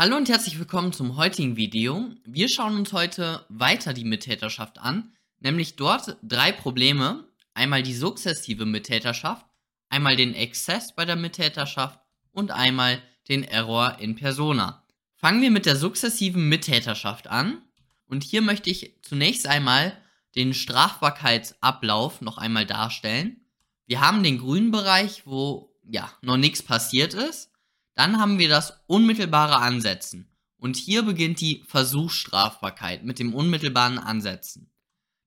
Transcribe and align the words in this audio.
Hallo 0.00 0.16
und 0.16 0.28
herzlich 0.28 0.60
willkommen 0.60 0.92
zum 0.92 1.16
heutigen 1.16 1.56
Video. 1.56 2.08
Wir 2.24 2.48
schauen 2.48 2.76
uns 2.76 2.92
heute 2.92 3.44
weiter 3.48 3.92
die 3.92 4.04
Mittäterschaft 4.04 4.78
an, 4.78 5.12
nämlich 5.40 5.74
dort 5.74 6.18
drei 6.22 6.52
Probleme. 6.52 7.24
Einmal 7.52 7.82
die 7.82 7.94
sukzessive 7.94 8.64
Mittäterschaft, 8.64 9.44
einmal 9.88 10.14
den 10.14 10.34
Exzess 10.34 10.94
bei 10.94 11.04
der 11.04 11.16
Mittäterschaft 11.16 11.98
und 12.30 12.52
einmal 12.52 13.02
den 13.28 13.42
Error 13.42 13.98
in 13.98 14.14
Persona. 14.14 14.84
Fangen 15.16 15.42
wir 15.42 15.50
mit 15.50 15.66
der 15.66 15.74
sukzessiven 15.74 16.48
Mittäterschaft 16.48 17.26
an. 17.26 17.60
Und 18.06 18.22
hier 18.22 18.40
möchte 18.40 18.70
ich 18.70 19.00
zunächst 19.02 19.48
einmal 19.48 20.00
den 20.36 20.54
Strafbarkeitsablauf 20.54 22.20
noch 22.20 22.38
einmal 22.38 22.66
darstellen. 22.66 23.40
Wir 23.86 24.00
haben 24.00 24.22
den 24.22 24.38
grünen 24.38 24.70
Bereich, 24.70 25.26
wo 25.26 25.74
ja 25.82 26.08
noch 26.22 26.36
nichts 26.36 26.62
passiert 26.62 27.14
ist. 27.14 27.50
Dann 27.98 28.20
haben 28.20 28.38
wir 28.38 28.48
das 28.48 28.74
unmittelbare 28.86 29.56
Ansetzen. 29.56 30.28
Und 30.56 30.76
hier 30.76 31.02
beginnt 31.02 31.40
die 31.40 31.64
Versuchsstrafbarkeit 31.66 33.02
mit 33.02 33.18
dem 33.18 33.34
unmittelbaren 33.34 33.98
Ansetzen. 33.98 34.70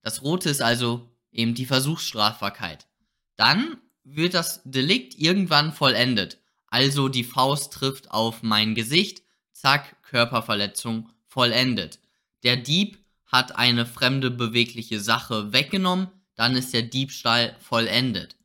Das 0.03 0.21
rote 0.21 0.49
ist 0.49 0.61
also 0.61 1.11
eben 1.33 1.53
die 1.53 1.65
Versuchsstrafbarkeit. 1.65 2.87
Dann 3.35 3.75
wird 4.05 4.35
das 4.35 4.61
Delikt 4.63 5.15
irgendwann 5.19 5.73
vollendet. 5.73 6.39
Also 6.67 7.09
die 7.09 7.25
Faust 7.25 7.73
trifft 7.73 8.09
auf 8.09 8.41
mein 8.41 8.73
Gesicht, 8.73 9.21
zack, 9.51 10.01
Körperverletzung 10.03 11.09
vollendet. 11.27 11.99
Der 12.43 12.55
Dieb 12.55 12.99
hat 13.25 13.53
eine 13.57 13.85
fremde 13.85 14.31
bewegliche 14.31 15.01
Sache 15.01 15.51
weggenommen, 15.51 16.07
dann 16.35 16.55
ist 16.55 16.73
der 16.73 16.83
Diebstahl 16.83 17.53
vollendet. 17.59 18.37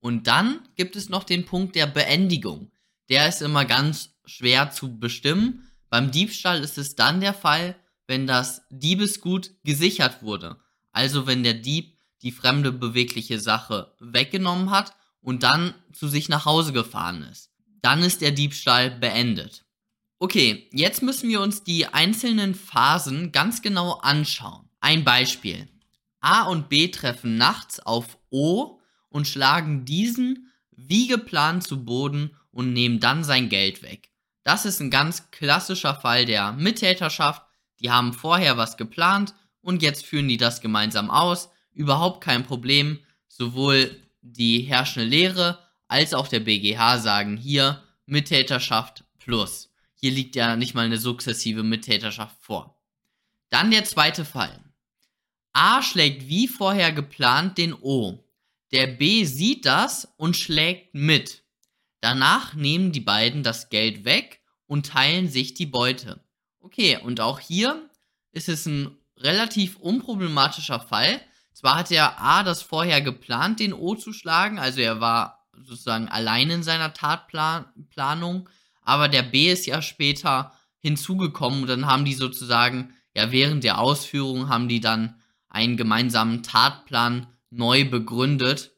Und 0.00 0.28
dann 0.28 0.66
gibt 0.76 0.96
es 0.96 1.10
noch 1.10 1.24
den 1.24 1.44
Punkt 1.44 1.76
der 1.76 1.86
Beendigung 1.86 2.70
der 3.08 3.28
ist 3.28 3.42
immer 3.42 3.64
ganz 3.64 4.10
schwer 4.24 4.70
zu 4.70 4.98
bestimmen. 4.98 5.70
Beim 5.88 6.10
Diebstahl 6.10 6.62
ist 6.62 6.78
es 6.78 6.94
dann 6.94 7.20
der 7.20 7.34
Fall, 7.34 7.76
wenn 8.06 8.26
das 8.26 8.62
Diebesgut 8.70 9.52
gesichert 9.64 10.22
wurde. 10.22 10.56
Also 10.92 11.26
wenn 11.26 11.42
der 11.42 11.54
Dieb 11.54 11.98
die 12.22 12.32
fremde 12.32 12.72
bewegliche 12.72 13.38
Sache 13.38 13.94
weggenommen 14.00 14.70
hat 14.70 14.94
und 15.20 15.42
dann 15.42 15.74
zu 15.92 16.08
sich 16.08 16.28
nach 16.28 16.44
Hause 16.44 16.72
gefahren 16.72 17.22
ist. 17.22 17.50
Dann 17.82 18.02
ist 18.02 18.20
der 18.20 18.32
Diebstahl 18.32 18.90
beendet. 18.90 19.64
Okay, 20.18 20.68
jetzt 20.72 21.02
müssen 21.02 21.28
wir 21.28 21.40
uns 21.40 21.62
die 21.62 21.86
einzelnen 21.86 22.54
Phasen 22.54 23.32
ganz 23.32 23.60
genau 23.60 23.92
anschauen. 23.94 24.68
Ein 24.80 25.04
Beispiel. 25.04 25.68
A 26.20 26.44
und 26.44 26.68
B 26.68 26.88
treffen 26.88 27.36
nachts 27.36 27.80
auf 27.80 28.18
O 28.30 28.80
und 29.10 29.28
schlagen 29.28 29.84
diesen 29.84 30.50
wie 30.76 31.08
geplant 31.08 31.64
zu 31.64 31.84
Boden 31.84 32.36
und 32.50 32.72
nehmen 32.72 33.00
dann 33.00 33.24
sein 33.24 33.48
Geld 33.48 33.82
weg. 33.82 34.10
Das 34.44 34.64
ist 34.64 34.80
ein 34.80 34.90
ganz 34.90 35.30
klassischer 35.30 35.94
Fall 35.94 36.24
der 36.24 36.52
Mittäterschaft. 36.52 37.42
Die 37.80 37.90
haben 37.90 38.12
vorher 38.12 38.56
was 38.56 38.76
geplant 38.76 39.34
und 39.60 39.82
jetzt 39.82 40.06
führen 40.06 40.28
die 40.28 40.36
das 40.36 40.60
gemeinsam 40.60 41.10
aus. 41.10 41.50
Überhaupt 41.72 42.22
kein 42.22 42.44
Problem. 42.44 43.00
Sowohl 43.28 44.00
die 44.22 44.60
herrschende 44.60 45.08
Lehre 45.08 45.58
als 45.88 46.14
auch 46.14 46.28
der 46.28 46.40
BGH 46.40 46.98
sagen 46.98 47.36
hier 47.36 47.82
Mittäterschaft 48.06 49.04
plus. 49.18 49.70
Hier 49.94 50.12
liegt 50.12 50.36
ja 50.36 50.56
nicht 50.56 50.74
mal 50.74 50.86
eine 50.86 50.98
sukzessive 50.98 51.62
Mittäterschaft 51.62 52.36
vor. 52.40 52.80
Dann 53.50 53.70
der 53.70 53.84
zweite 53.84 54.24
Fall. 54.24 54.62
A 55.52 55.82
schlägt 55.82 56.28
wie 56.28 56.48
vorher 56.48 56.92
geplant 56.92 57.58
den 57.58 57.74
O. 57.74 58.25
Der 58.72 58.86
B 58.86 59.24
sieht 59.24 59.64
das 59.64 60.12
und 60.16 60.36
schlägt 60.36 60.94
mit. 60.94 61.44
Danach 62.00 62.54
nehmen 62.54 62.92
die 62.92 63.00
beiden 63.00 63.42
das 63.42 63.68
Geld 63.68 64.04
weg 64.04 64.40
und 64.66 64.86
teilen 64.86 65.28
sich 65.28 65.54
die 65.54 65.66
Beute. 65.66 66.24
Okay, 66.60 66.98
und 67.02 67.20
auch 67.20 67.38
hier 67.38 67.88
ist 68.32 68.48
es 68.48 68.66
ein 68.66 68.96
relativ 69.16 69.76
unproblematischer 69.76 70.80
Fall. 70.80 71.20
Zwar 71.52 71.76
hat 71.76 71.90
der 71.90 72.20
A 72.20 72.42
das 72.42 72.62
vorher 72.62 73.00
geplant, 73.00 73.60
den 73.60 73.72
O 73.72 73.94
zu 73.94 74.12
schlagen, 74.12 74.58
also 74.58 74.80
er 74.80 75.00
war 75.00 75.46
sozusagen 75.56 76.08
allein 76.08 76.50
in 76.50 76.62
seiner 76.62 76.92
Tatplanung, 76.92 78.48
aber 78.82 79.08
der 79.08 79.22
B 79.22 79.50
ist 79.50 79.66
ja 79.66 79.80
später 79.80 80.52
hinzugekommen 80.80 81.62
und 81.62 81.68
dann 81.68 81.86
haben 81.86 82.04
die 82.04 82.14
sozusagen, 82.14 82.94
ja, 83.14 83.32
während 83.32 83.64
der 83.64 83.78
Ausführung 83.78 84.48
haben 84.48 84.68
die 84.68 84.80
dann 84.80 85.20
einen 85.48 85.76
gemeinsamen 85.76 86.42
Tatplan 86.42 87.26
neu 87.56 87.88
begründet 87.88 88.72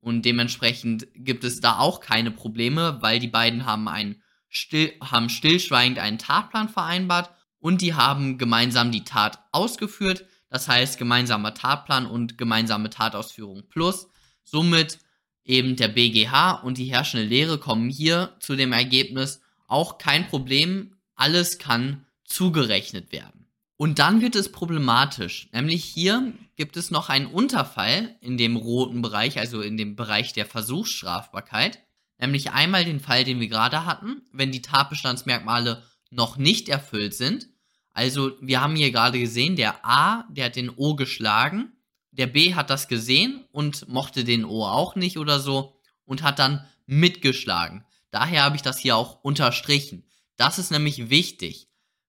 und 0.00 0.24
dementsprechend 0.24 1.08
gibt 1.14 1.44
es 1.44 1.60
da 1.60 1.78
auch 1.78 2.00
keine 2.00 2.30
Probleme, 2.30 2.98
weil 3.00 3.18
die 3.18 3.28
beiden 3.28 3.66
haben, 3.66 3.88
einen 3.88 4.22
still, 4.48 4.92
haben 5.02 5.28
stillschweigend 5.28 5.98
einen 5.98 6.18
Tatplan 6.18 6.68
vereinbart 6.68 7.30
und 7.58 7.82
die 7.82 7.94
haben 7.94 8.38
gemeinsam 8.38 8.92
die 8.92 9.04
Tat 9.04 9.38
ausgeführt. 9.52 10.24
Das 10.48 10.68
heißt, 10.68 10.98
gemeinsamer 10.98 11.54
Tatplan 11.54 12.06
und 12.06 12.38
gemeinsame 12.38 12.90
Tatausführung 12.90 13.64
plus. 13.68 14.08
Somit 14.44 14.98
eben 15.44 15.76
der 15.76 15.88
BGH 15.88 16.52
und 16.62 16.78
die 16.78 16.86
herrschende 16.86 17.26
Lehre 17.26 17.58
kommen 17.58 17.90
hier 17.90 18.36
zu 18.40 18.54
dem 18.56 18.72
Ergebnis, 18.72 19.40
auch 19.66 19.98
kein 19.98 20.28
Problem, 20.28 20.96
alles 21.14 21.58
kann 21.58 22.06
zugerechnet 22.24 23.12
werden. 23.12 23.37
Und 23.78 24.00
dann 24.00 24.20
wird 24.20 24.34
es 24.34 24.50
problematisch. 24.50 25.48
Nämlich 25.52 25.84
hier 25.84 26.34
gibt 26.56 26.76
es 26.76 26.90
noch 26.90 27.08
einen 27.08 27.26
Unterfall 27.26 28.16
in 28.20 28.36
dem 28.36 28.56
roten 28.56 29.02
Bereich, 29.02 29.38
also 29.38 29.60
in 29.62 29.76
dem 29.76 29.94
Bereich 29.94 30.32
der 30.32 30.46
Versuchsstrafbarkeit. 30.46 31.78
Nämlich 32.18 32.50
einmal 32.50 32.84
den 32.84 32.98
Fall, 32.98 33.22
den 33.22 33.38
wir 33.38 33.46
gerade 33.46 33.86
hatten, 33.86 34.22
wenn 34.32 34.50
die 34.50 34.62
Tatbestandsmerkmale 34.62 35.84
noch 36.10 36.36
nicht 36.36 36.68
erfüllt 36.68 37.14
sind. 37.14 37.48
Also 37.92 38.32
wir 38.40 38.60
haben 38.60 38.74
hier 38.74 38.90
gerade 38.90 39.20
gesehen, 39.20 39.54
der 39.54 39.86
A, 39.86 40.24
der 40.28 40.46
hat 40.46 40.56
den 40.56 40.70
O 40.70 40.96
geschlagen. 40.96 41.72
Der 42.10 42.26
B 42.26 42.56
hat 42.56 42.70
das 42.70 42.88
gesehen 42.88 43.44
und 43.52 43.86
mochte 43.86 44.24
den 44.24 44.44
O 44.44 44.64
auch 44.64 44.96
nicht 44.96 45.18
oder 45.18 45.38
so 45.38 45.80
und 46.04 46.24
hat 46.24 46.40
dann 46.40 46.66
mitgeschlagen. 46.86 47.84
Daher 48.10 48.42
habe 48.42 48.56
ich 48.56 48.62
das 48.62 48.78
hier 48.80 48.96
auch 48.96 49.22
unterstrichen. 49.22 50.04
Das 50.36 50.58
ist 50.58 50.72
nämlich 50.72 51.10
wichtig. 51.10 51.68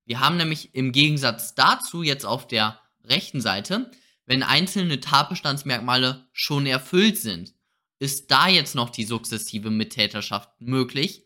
Wir 0.10 0.22
haben 0.22 0.38
nämlich 0.38 0.74
im 0.74 0.92
Gegensatz 0.92 1.54
dazu 1.54 2.02
jetzt 2.02 2.26
auf 2.26 2.48
der 2.48 2.80
rechten 3.04 3.42
Seite, 3.42 3.92
wenn 4.26 4.42
einzelne 4.42 5.00
Tatbestandsmerkmale 5.00 6.28
schon 6.34 6.66
erfüllt 6.66 7.20
sind, 7.20 7.54
ist 8.00 8.32
da 8.32 8.48
jetzt 8.48 8.74
noch 8.74 8.90
die 8.90 9.04
sukzessive 9.04 9.70
Mittäterschaft 9.70 10.50
möglich. 10.60 11.26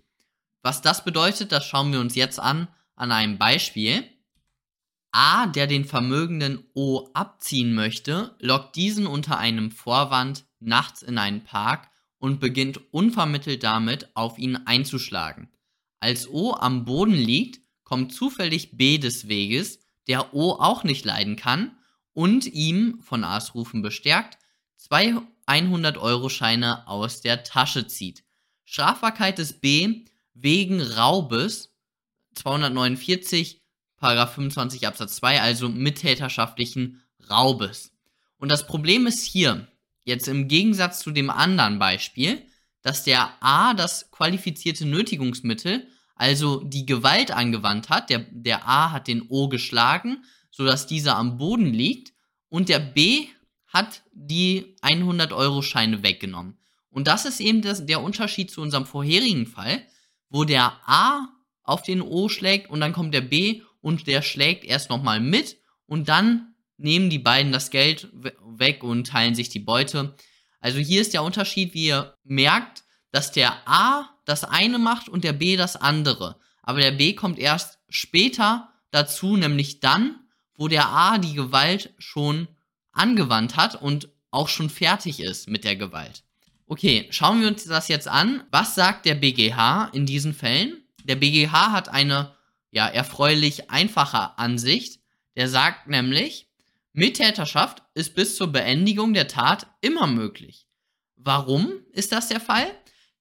Was 0.63 0.81
das 0.81 1.05
bedeutet, 1.05 1.53
das 1.53 1.65
schauen 1.65 1.93
wir 1.93 2.01
uns 2.01 2.15
jetzt 2.15 2.41
an 2.41 2.67
an 2.97 3.13
einem 3.13 3.37
Beispiel. 3.37 4.03
A, 5.13 5.47
der 5.47 5.67
den 5.67 5.85
Vermögenden 5.85 6.65
O 6.73 7.09
abziehen 7.13 7.73
möchte, 7.73 8.35
lockt 8.39 8.75
diesen 8.75 9.07
unter 9.07 9.37
einem 9.37 9.71
Vorwand 9.71 10.43
nachts 10.59 11.03
in 11.03 11.17
einen 11.17 11.45
Park 11.45 11.89
und 12.17 12.41
beginnt 12.41 12.81
unvermittelt 12.93 13.63
damit, 13.63 14.13
auf 14.13 14.37
ihn 14.37 14.57
einzuschlagen. 14.65 15.47
Als 16.01 16.27
O 16.27 16.53
am 16.53 16.83
Boden 16.83 17.13
liegt, 17.13 17.62
kommt 17.93 18.11
zufällig 18.11 18.75
B 18.75 18.97
des 18.97 19.27
Weges, 19.27 19.77
der 20.07 20.33
O 20.33 20.53
auch 20.53 20.83
nicht 20.83 21.05
leiden 21.05 21.35
kann 21.35 21.77
und 22.13 22.47
ihm, 22.47 22.99
von 23.03 23.23
A's 23.23 23.53
Rufen 23.53 23.83
bestärkt, 23.83 24.39
zwei 24.77 25.13
100-Euro-Scheine 25.45 26.87
aus 26.87 27.21
der 27.21 27.43
Tasche 27.43 27.85
zieht. 27.85 28.23
Strafbarkeit 28.65 29.37
des 29.37 29.61
B 29.61 30.05
wegen 30.33 30.81
Raubes 30.81 31.75
249, 32.33 33.61
Paragraph 33.97 34.33
25 34.33 34.87
Absatz 34.87 35.17
2, 35.17 35.39
also 35.41 35.69
mittäterschaftlichen 35.69 37.03
Raubes. 37.29 37.91
Und 38.39 38.51
das 38.51 38.65
Problem 38.65 39.05
ist 39.05 39.23
hier, 39.23 39.67
jetzt 40.03 40.27
im 40.27 40.47
Gegensatz 40.47 40.97
zu 41.01 41.11
dem 41.11 41.29
anderen 41.29 41.77
Beispiel, 41.77 42.41
dass 42.81 43.03
der 43.03 43.37
A 43.39 43.75
das 43.75 44.09
qualifizierte 44.09 44.87
Nötigungsmittel 44.87 45.87
also 46.15 46.63
die 46.63 46.85
Gewalt 46.85 47.31
angewandt 47.31 47.89
hat. 47.89 48.09
Der, 48.09 48.19
der 48.31 48.67
A 48.67 48.91
hat 48.91 49.07
den 49.07 49.23
O 49.29 49.47
geschlagen, 49.47 50.23
sodass 50.51 50.87
dieser 50.87 51.17
am 51.17 51.37
Boden 51.37 51.73
liegt 51.73 52.13
und 52.49 52.69
der 52.69 52.79
B 52.79 53.27
hat 53.67 54.03
die 54.11 54.75
100-Euro-Scheine 54.81 56.03
weggenommen. 56.03 56.57
Und 56.89 57.07
das 57.07 57.25
ist 57.25 57.39
eben 57.39 57.63
das, 57.63 57.85
der 57.85 58.01
Unterschied 58.01 58.51
zu 58.51 58.61
unserem 58.61 58.85
vorherigen 58.85 59.47
Fall, 59.47 59.81
wo 60.29 60.43
der 60.43 60.73
A 60.85 61.27
auf 61.63 61.81
den 61.81 62.01
O 62.01 62.29
schlägt 62.29 62.69
und 62.69 62.81
dann 62.81 62.93
kommt 62.93 63.13
der 63.13 63.21
B 63.21 63.61
und 63.81 64.05
der 64.05 64.21
schlägt 64.21 64.63
erst 64.63 64.89
nochmal 64.89 65.19
mit 65.19 65.57
und 65.87 66.07
dann 66.09 66.53
nehmen 66.77 67.09
die 67.09 67.19
beiden 67.19 67.51
das 67.51 67.71
Geld 67.71 68.09
weg 68.13 68.83
und 68.83 69.07
teilen 69.07 69.35
sich 69.35 69.49
die 69.49 69.59
Beute. 69.59 70.15
Also 70.59 70.79
hier 70.79 71.01
ist 71.01 71.13
der 71.13 71.23
Unterschied, 71.23 71.73
wie 71.73 71.87
ihr 71.87 72.15
merkt, 72.23 72.83
dass 73.13 73.31
der 73.31 73.67
A 73.67 74.09
das 74.25 74.43
eine 74.43 74.79
macht 74.79 75.07
und 75.07 75.23
der 75.23 75.33
B 75.33 75.55
das 75.55 75.75
andere. 75.75 76.35
Aber 76.63 76.81
der 76.81 76.91
B 76.91 77.13
kommt 77.13 77.37
erst 77.37 77.77
später 77.87 78.69
dazu, 78.89 79.37
nämlich 79.37 79.79
dann, 79.79 80.19
wo 80.55 80.67
der 80.67 80.89
A 80.89 81.19
die 81.19 81.35
Gewalt 81.35 81.93
schon 81.99 82.47
angewandt 82.91 83.55
hat 83.55 83.79
und 83.79 84.09
auch 84.31 84.49
schon 84.49 84.69
fertig 84.69 85.19
ist 85.19 85.47
mit 85.47 85.63
der 85.63 85.75
Gewalt. 85.75 86.23
Okay, 86.65 87.07
schauen 87.11 87.39
wir 87.39 87.47
uns 87.47 87.65
das 87.65 87.87
jetzt 87.87 88.07
an. 88.07 88.43
Was 88.49 88.73
sagt 88.73 89.05
der 89.05 89.15
BGH 89.15 89.89
in 89.93 90.07
diesen 90.07 90.33
Fällen? 90.33 90.83
Der 91.03 91.15
BGH 91.15 91.71
hat 91.71 91.89
eine 91.89 92.35
ja, 92.71 92.87
erfreulich 92.87 93.69
einfacher 93.69 94.39
Ansicht. 94.39 95.01
Der 95.35 95.49
sagt 95.49 95.87
nämlich, 95.87 96.47
Mittäterschaft 96.93 97.83
ist 97.93 98.15
bis 98.15 98.37
zur 98.37 98.51
Beendigung 98.51 99.13
der 99.13 99.27
Tat 99.27 99.67
immer 99.81 100.07
möglich. 100.07 100.65
Warum 101.15 101.73
ist 101.91 102.11
das 102.11 102.29
der 102.29 102.39
Fall? 102.39 102.71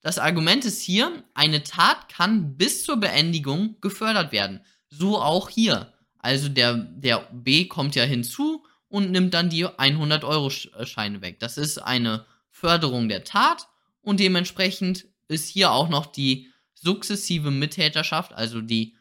Das 0.03 0.19
Argument 0.19 0.65
ist 0.65 0.83
hier, 0.83 1.23
eine 1.33 1.63
Tat 1.63 2.09
kann 2.09 2.57
bis 2.57 2.85
zur 2.85 2.97
Beendigung 2.97 3.77
gefördert 3.81 4.33
werden. 4.33 4.61
So 4.89 5.21
auch 5.21 5.49
hier. 5.49 5.93
Also 6.19 6.49
der, 6.49 6.75
der 6.75 7.29
B 7.33 7.67
kommt 7.67 7.95
ja 7.95 8.05
hinzu 8.05 8.65
und 8.89 9.11
nimmt 9.11 9.33
dann 9.33 9.49
die 9.49 9.67
100-Euro-Scheine 9.67 11.23
weg. 11.23 11.39
Das 11.39 11.57
ist 11.57 11.79
eine 11.79 12.27
Förderung 12.51 13.09
der 13.09 13.25
Tat 13.25 13.69
und 14.03 14.21
dementsprechend 14.21 15.07
ist 15.29 15.49
hier 15.49 15.73
auch 15.73 15.89
noch 15.89 16.07
die 16.07 16.51
sukzessive 16.75 17.51
Mittäterschaft, 17.51 18.33
also 18.35 18.61
die, 18.61 18.97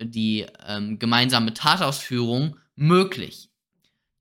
die 0.00 0.46
ähm, 0.66 0.98
gemeinsame 0.98 1.54
Tatausführung, 1.54 2.56
möglich. 2.74 3.50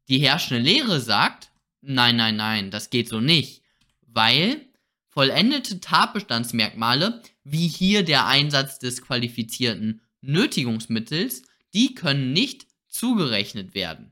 Die 0.07 0.19
herrschende 0.19 0.63
Lehre 0.63 0.99
sagt, 0.99 1.51
nein, 1.81 2.17
nein, 2.17 2.35
nein, 2.35 2.71
das 2.71 2.89
geht 2.89 3.09
so 3.09 3.19
nicht, 3.19 3.63
weil 4.05 4.61
vollendete 5.15 5.79
Tatbestandsmerkmale, 5.79 7.21
wie 7.45 7.67
hier 7.67 8.03
der 8.03 8.27
Einsatz 8.27 8.79
des 8.79 9.01
qualifizierten 9.01 10.01
Nötigungsmittels, 10.21 11.44
die 11.73 11.95
können 11.95 12.33
nicht 12.33 12.67
zugerechnet 12.89 13.73
werden. 13.73 14.12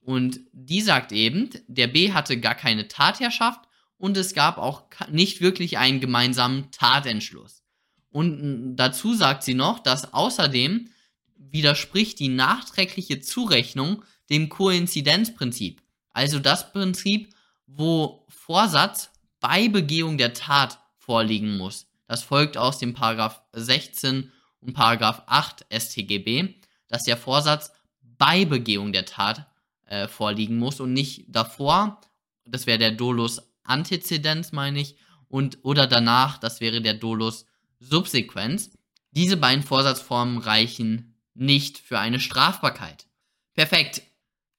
Und 0.00 0.40
die 0.52 0.80
sagt 0.80 1.12
eben, 1.12 1.50
der 1.68 1.86
B 1.86 2.12
hatte 2.12 2.40
gar 2.40 2.56
keine 2.56 2.88
Tatherrschaft 2.88 3.60
und 3.98 4.16
es 4.16 4.34
gab 4.34 4.58
auch 4.58 4.82
nicht 5.10 5.40
wirklich 5.40 5.78
einen 5.78 6.00
gemeinsamen 6.00 6.72
Tatentschluss. 6.72 7.62
Und 8.10 8.74
dazu 8.74 9.14
sagt 9.14 9.44
sie 9.44 9.54
noch, 9.54 9.78
dass 9.78 10.12
außerdem 10.12 10.88
widerspricht 11.36 12.18
die 12.18 12.28
nachträgliche 12.28 13.20
Zurechnung 13.20 14.02
dem 14.28 14.48
Koinzidenzprinzip. 14.48 15.82
Also 16.12 16.40
das 16.40 16.72
Prinzip, 16.72 17.32
wo 17.66 18.26
Vorsatz 18.28 19.11
bei 19.42 19.68
Begehung 19.68 20.16
der 20.16 20.32
Tat 20.32 20.78
vorliegen 20.96 21.58
muss. 21.58 21.86
Das 22.06 22.22
folgt 22.22 22.56
aus 22.56 22.78
dem 22.78 22.94
Paragraph 22.94 23.42
16 23.52 24.32
und 24.60 24.72
Paragraph 24.72 25.22
8 25.26 25.66
StGB, 25.70 26.54
dass 26.88 27.02
der 27.02 27.18
Vorsatz 27.18 27.72
bei 28.00 28.46
Begehung 28.46 28.92
der 28.92 29.04
Tat 29.04 29.46
äh, 29.86 30.08
vorliegen 30.08 30.58
muss 30.58 30.80
und 30.80 30.92
nicht 30.94 31.24
davor. 31.28 32.00
Das 32.46 32.66
wäre 32.66 32.78
der 32.78 32.92
Dolus 32.92 33.42
Antezedens, 33.64 34.52
meine 34.52 34.80
ich, 34.80 34.96
und 35.28 35.58
oder 35.62 35.86
danach, 35.86 36.38
das 36.38 36.60
wäre 36.60 36.80
der 36.80 36.94
Dolus 36.94 37.46
Subsequenz. 37.80 38.70
Diese 39.10 39.36
beiden 39.36 39.64
Vorsatzformen 39.64 40.38
reichen 40.38 41.14
nicht 41.34 41.78
für 41.78 41.98
eine 41.98 42.20
Strafbarkeit. 42.20 43.06
Perfekt. 43.54 44.02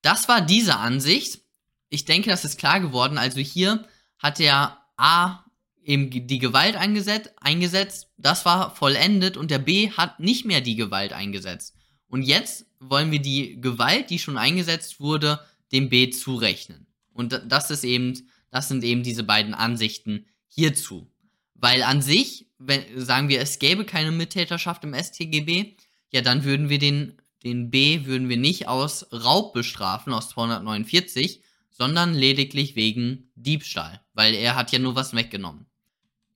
Das 0.02 0.28
war 0.28 0.42
diese 0.42 0.78
Ansicht. 0.78 1.42
Ich 1.90 2.06
denke, 2.06 2.30
das 2.30 2.44
ist 2.44 2.58
klar 2.58 2.80
geworden. 2.80 3.18
Also 3.18 3.40
hier 3.40 3.88
hat 4.24 4.40
der 4.40 4.78
A 4.98 5.44
eben 5.84 6.10
die 6.10 6.40
Gewalt 6.40 6.76
eingesetzt, 6.78 7.32
eingesetzt, 7.42 8.08
das 8.18 8.46
war 8.46 8.74
vollendet 8.74 9.36
und 9.36 9.52
der 9.52 9.60
B 9.60 9.92
hat 9.92 10.20
nicht 10.22 10.46
mehr 10.46 10.62
die 10.62 10.78
Gewalt 10.78 11.12
eingesetzt. 11.12 11.76
Und 12.08 12.24
jetzt 12.24 12.66
wollen 12.80 13.12
wir 13.12 13.22
die 13.22 13.60
Gewalt, 13.60 14.10
die 14.10 14.20
schon 14.20 14.38
eingesetzt 14.38 15.02
wurde, 15.02 15.42
dem 15.74 15.90
B 15.90 16.10
zurechnen. 16.10 16.88
Und 17.12 17.42
das 17.48 17.70
ist 17.70 17.84
eben, 17.84 18.30
das 18.50 18.70
sind 18.70 18.84
eben 18.84 19.04
diese 19.04 19.24
beiden 19.24 19.54
Ansichten 19.54 20.26
hierzu. 20.48 21.12
Weil 21.54 21.84
an 21.84 22.02
sich, 22.02 22.48
wenn, 22.60 22.84
sagen 23.00 23.28
wir, 23.28 23.42
es 23.42 23.60
gäbe 23.60 23.84
keine 23.84 24.12
Mittäterschaft 24.12 24.84
im 24.86 24.94
StGB, 24.94 25.76
ja, 26.12 26.22
dann 26.22 26.46
würden 26.46 26.70
wir 26.70 26.80
den, 26.80 27.22
den 27.44 27.72
B 27.72 28.06
würden 28.06 28.30
wir 28.30 28.38
nicht 28.38 28.68
aus 28.68 29.08
Raub 29.12 29.54
bestrafen, 29.54 30.14
aus 30.14 30.30
249, 30.30 31.42
sondern 31.74 32.14
lediglich 32.14 32.78
wegen 32.78 33.30
Diebstahl, 33.36 34.00
weil 34.14 34.34
er 34.34 34.56
hat 34.56 34.72
ja 34.72 34.80
nur 34.80 34.96
was 34.96 35.14
weggenommen. 35.14 35.66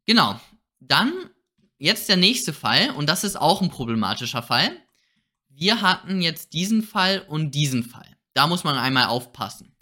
Genau. 0.05 0.39
Dann 0.79 1.13
jetzt 1.77 2.09
der 2.09 2.17
nächste 2.17 2.51
Fall, 2.51 2.91
und 2.91 3.07
das 3.07 3.23
ist 3.23 3.37
auch 3.37 3.61
ein 3.61 3.69
problematischer 3.69 4.43
Fall 4.43 4.75
wir 5.57 5.81
hatten 5.81 6.21
jetzt 6.21 6.53
diesen 6.53 6.83
Fall 6.83 7.25
und 7.27 7.55
diesen 7.55 7.83
Fall. 7.83 8.15
Da 8.35 8.45
muss 8.45 8.63
man 8.63 8.77
einmal 8.77 9.07
aufpassen. 9.07 9.75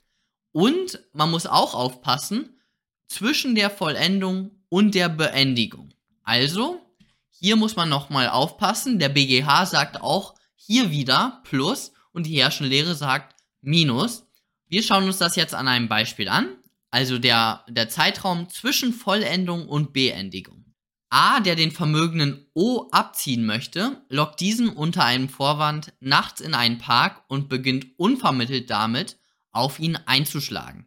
Und 0.53 1.01
man 1.11 1.29
muss 1.29 1.45
auch 1.45 1.73
aufpassen 1.73 2.61
zwischen 3.07 3.55
der 3.55 3.69
Vollendung 3.69 4.51
und 4.69 4.95
der 4.95 5.09
Beendigung. 5.09 5.93
Also, 6.23 6.79
hier 7.29 7.57
muss 7.57 7.75
man 7.75 7.89
nochmal 7.89 8.29
aufpassen. 8.29 8.99
Der 8.99 9.09
BGH 9.09 9.65
sagt 9.65 10.01
auch 10.01 10.35
hier 10.55 10.91
wieder 10.91 11.41
Plus 11.43 11.91
und 12.13 12.25
die 12.25 12.39
herrschende 12.39 12.69
Lehre 12.69 12.95
sagt 12.95 13.35
Minus. 13.59 14.24
Wir 14.67 14.83
schauen 14.83 15.05
uns 15.05 15.17
das 15.17 15.35
jetzt 15.35 15.53
an 15.53 15.67
einem 15.67 15.87
Beispiel 15.87 16.27
an. 16.27 16.57
Also 16.91 17.19
der, 17.19 17.65
der 17.67 17.89
Zeitraum 17.89 18.49
zwischen 18.49 18.93
Vollendung 18.93 19.67
und 19.67 19.91
Beendigung. 19.93 20.65
A, 21.09 21.39
der 21.39 21.55
den 21.55 21.71
Vermögenden 21.71 22.47
O 22.53 22.87
abziehen 22.91 23.45
möchte, 23.45 24.01
lockt 24.09 24.39
diesen 24.39 24.69
unter 24.69 25.05
einem 25.05 25.29
Vorwand 25.29 25.93
nachts 25.99 26.41
in 26.41 26.53
einen 26.53 26.77
Park 26.77 27.23
und 27.27 27.47
beginnt 27.47 27.87
unvermittelt 27.97 28.69
damit, 28.69 29.17
auf 29.51 29.79
ihn 29.79 29.97
einzuschlagen. 30.05 30.85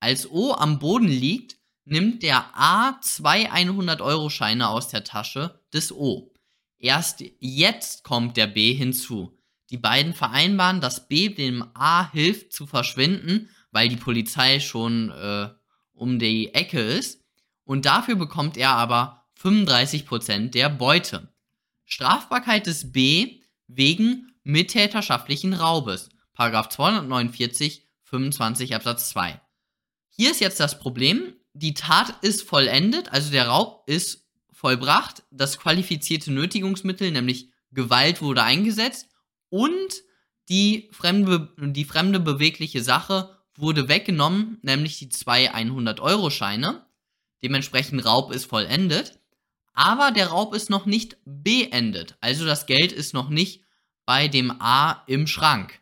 Als 0.00 0.30
O 0.30 0.52
am 0.52 0.78
Boden 0.78 1.08
liegt, 1.08 1.56
nimmt 1.84 2.22
der 2.22 2.46
A 2.54 3.00
zwei 3.00 3.50
100-Euro-Scheine 3.50 4.68
aus 4.68 4.88
der 4.88 5.02
Tasche 5.02 5.60
des 5.72 5.92
O. 5.92 6.32
Erst 6.78 7.24
jetzt 7.40 8.04
kommt 8.04 8.36
der 8.36 8.46
B 8.46 8.74
hinzu. 8.74 9.36
Die 9.70 9.78
beiden 9.78 10.14
vereinbaren, 10.14 10.80
dass 10.80 11.08
B 11.08 11.30
dem 11.30 11.64
A 11.74 12.10
hilft 12.10 12.52
zu 12.52 12.66
verschwinden, 12.66 13.48
weil 13.70 13.88
die 13.88 13.96
Polizei 13.96 14.60
schon 14.60 15.10
äh, 15.10 15.48
um 15.94 16.18
die 16.18 16.54
Ecke 16.54 16.80
ist. 16.80 17.22
Und 17.64 17.86
dafür 17.86 18.16
bekommt 18.16 18.56
er 18.56 18.70
aber 18.70 19.24
35% 19.40 20.50
der 20.50 20.68
Beute. 20.68 21.32
Strafbarkeit 21.84 22.66
des 22.66 22.92
B 22.92 23.40
wegen 23.66 24.32
mittäterschaftlichen 24.42 25.54
Raubes. 25.54 26.10
Paragraph 26.34 26.68
249, 26.68 27.88
25 28.04 28.74
Absatz 28.74 29.08
2. 29.10 29.40
Hier 30.10 30.30
ist 30.30 30.40
jetzt 30.40 30.60
das 30.60 30.78
Problem, 30.78 31.34
die 31.54 31.74
Tat 31.74 32.22
ist 32.22 32.42
vollendet, 32.42 33.12
also 33.12 33.30
der 33.30 33.48
Raub 33.48 33.84
ist 33.86 34.28
vollbracht, 34.52 35.22
das 35.30 35.58
qualifizierte 35.58 36.32
Nötigungsmittel, 36.32 37.10
nämlich 37.10 37.50
Gewalt, 37.72 38.22
wurde 38.22 38.42
eingesetzt 38.42 39.08
und 39.54 40.02
die 40.48 40.88
fremde, 40.92 41.52
die 41.58 41.84
fremde 41.84 42.20
bewegliche 42.20 42.82
Sache 42.82 43.36
wurde 43.56 43.88
weggenommen, 43.88 44.58
nämlich 44.62 44.98
die 44.98 45.08
zwei 45.08 45.54
100-Euro-Scheine. 45.54 46.84
Dementsprechend 47.42 48.04
Raub 48.04 48.32
ist 48.32 48.46
vollendet 48.46 49.18
aber 49.74 50.12
der 50.12 50.28
Raub 50.28 50.54
ist 50.54 50.70
noch 50.70 50.86
nicht 50.86 51.18
beendet. 51.24 52.16
Also 52.20 52.46
das 52.46 52.66
Geld 52.66 52.92
ist 52.92 53.12
noch 53.12 53.28
nicht 53.28 53.62
bei 54.06 54.28
dem 54.28 54.52
A 54.60 55.02
im 55.06 55.26
Schrank. 55.26 55.80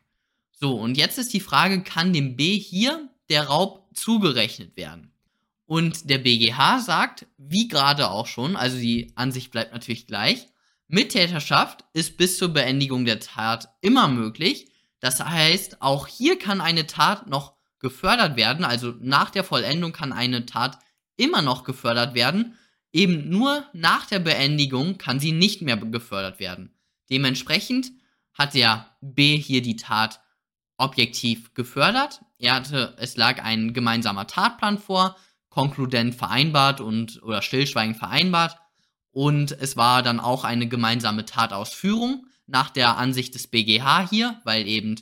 So, 0.52 0.75
und 0.75 0.97
jetzt 0.97 1.19
ist 1.19 1.33
die 1.33 1.41
Frage, 1.41 1.83
kann 1.83 2.12
dem 2.12 2.37
B 2.37 2.59
hier 2.59 3.09
der 3.29 3.45
Raub 3.45 3.87
zugerechnet 3.95 4.76
werden? 4.76 5.12
Und 5.67 6.09
der 6.11 6.19
BGH 6.19 6.81
sagt, 6.81 7.26
wie 7.37 7.69
gerade 7.69 8.11
auch 8.11 8.26
schon, 8.26 8.57
also 8.57 8.79
die 8.79 9.12
Ansicht 9.14 9.50
bleibt 9.50 9.73
natürlich 9.73 10.07
gleich, 10.07 10.49
Mittäterschaft 10.93 11.85
ist 11.93 12.17
bis 12.17 12.39
zur 12.39 12.51
Beendigung 12.51 13.05
der 13.05 13.19
Tat 13.19 13.69
immer 13.81 14.09
möglich. 14.09 14.69
Das 15.01 15.19
heißt, 15.19 15.83
auch 15.83 16.07
hier 16.07 16.39
kann 16.39 16.61
eine 16.61 16.87
Tat 16.87 17.27
noch 17.27 17.55
gefördert 17.81 18.37
werden, 18.37 18.65
also 18.65 18.95
nach 19.01 19.31
der 19.31 19.43
Vollendung 19.43 19.93
kann 19.93 20.13
eine 20.13 20.47
Tat 20.47 20.79
immer 21.17 21.43
noch 21.43 21.65
gefördert 21.65 22.15
werden, 22.15 22.57
Eben 22.93 23.31
nur 23.31 23.65
nach 23.73 24.07
der 24.07 24.19
Beendigung 24.19 24.99
kann 24.99 25.19
sie 25.19 25.33
nicht 25.33 25.63
mehr 25.63 25.77
gefördert 25.79 26.39
werden. 26.39 26.75
Dementsprechend 27.11 27.91
hat 28.35 28.55
der 28.55 28.97
B 29.01 29.39
hier 29.39 29.63
die 29.63 29.77
Tat 29.77 30.21
objektiv 30.77 31.55
gefördert. 31.55 32.21
Er 32.39 32.55
hatte, 32.55 32.95
es 32.99 33.17
lag 33.17 33.43
ein 33.43 33.73
gemeinsamer 33.73 34.27
Tatplan 34.27 34.79
vor, 34.79 35.17
konkludent 35.49 36.15
vereinbart 36.15 36.81
und 36.81 37.23
oder 37.23 37.41
stillschweigend 37.41 37.97
vereinbart. 37.97 38.59
Und 39.12 39.52
es 39.52 39.76
war 39.76 40.02
dann 40.02 40.21
auch 40.21 40.45
eine 40.45 40.69
gemeinsame 40.69 41.25
Tatausführung 41.25 42.26
nach 42.47 42.71
der 42.71 42.97
Ansicht 42.97 43.35
des 43.35 43.47
BGH 43.47 44.09
hier, 44.09 44.40
weil 44.45 44.66
eben 44.66 44.97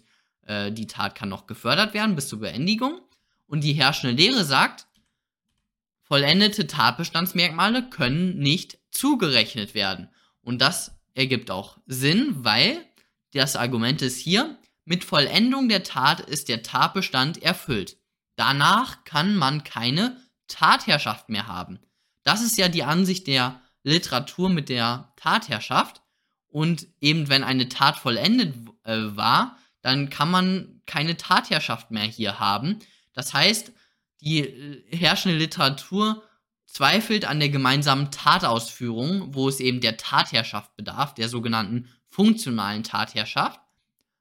äh, 0.46 0.70
die 0.72 0.86
Tat 0.86 1.14
kann 1.14 1.28
noch 1.28 1.46
gefördert 1.46 1.94
werden 1.94 2.16
bis 2.16 2.28
zur 2.28 2.40
Beendigung. 2.40 3.00
Und 3.46 3.64
die 3.64 3.72
herrschende 3.72 4.20
Lehre 4.20 4.44
sagt, 4.44 4.86
Vollendete 6.02 6.66
Tatbestandsmerkmale 6.66 7.88
können 7.88 8.36
nicht 8.36 8.78
zugerechnet 8.90 9.74
werden. 9.74 10.08
Und 10.42 10.60
das 10.60 10.98
ergibt 11.14 11.52
auch 11.52 11.78
Sinn, 11.86 12.34
weil 12.38 12.84
das 13.32 13.54
Argument 13.54 14.02
ist 14.02 14.16
hier, 14.16 14.58
mit 14.84 15.04
Vollendung 15.04 15.68
der 15.68 15.84
Tat 15.84 16.18
ist 16.18 16.48
der 16.48 16.64
Tatbestand 16.64 17.40
erfüllt. 17.40 17.96
Danach 18.34 19.04
kann 19.04 19.36
man 19.36 19.62
keine 19.62 20.16
Tatherrschaft 20.48 21.28
mehr 21.28 21.46
haben. 21.46 21.78
Das 22.24 22.42
ist 22.42 22.58
ja 22.58 22.68
die 22.68 22.82
Ansicht 22.82 23.28
der 23.28 23.60
Literatur 23.82 24.48
mit 24.48 24.68
der 24.68 25.12
Tatherrschaft. 25.16 26.02
Und 26.48 26.86
eben, 27.00 27.28
wenn 27.28 27.44
eine 27.44 27.68
Tat 27.68 27.98
vollendet 27.98 28.54
äh, 28.84 29.16
war, 29.16 29.56
dann 29.82 30.10
kann 30.10 30.30
man 30.30 30.82
keine 30.86 31.16
Tatherrschaft 31.16 31.90
mehr 31.90 32.04
hier 32.04 32.40
haben. 32.40 32.80
Das 33.12 33.32
heißt, 33.32 33.72
die 34.20 34.40
äh, 34.40 34.96
herrschende 34.96 35.38
Literatur 35.38 36.22
zweifelt 36.66 37.24
an 37.24 37.40
der 37.40 37.48
gemeinsamen 37.48 38.10
Tatausführung, 38.10 39.34
wo 39.34 39.48
es 39.48 39.60
eben 39.60 39.80
der 39.80 39.96
Tatherrschaft 39.96 40.76
bedarf, 40.76 41.14
der 41.14 41.28
sogenannten 41.28 41.88
funktionalen 42.08 42.82
Tatherrschaft. 42.82 43.60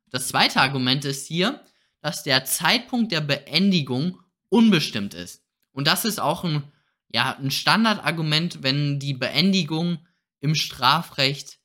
Das 0.10 0.28
zweite 0.28 0.62
Argument 0.62 1.06
ist 1.06 1.28
hier, 1.28 1.64
dass 2.02 2.24
der 2.24 2.46
Zeitpunkt 2.46 3.12
der 3.12 3.22
Beendigung 3.22 4.20
unbestimmt 4.50 5.14
ist. 5.14 5.44
Und 5.72 5.86
das 5.88 6.06
ist 6.06 6.20
auch 6.20 6.44
ein, 6.44 6.64
ja, 7.12 7.38
ein 7.38 7.52
Standardargument, 7.52 8.62
wenn 8.62 9.00
die 9.00 9.14
Beendigung 9.14 10.00
im 10.42 10.56
Strafrecht 10.56 11.60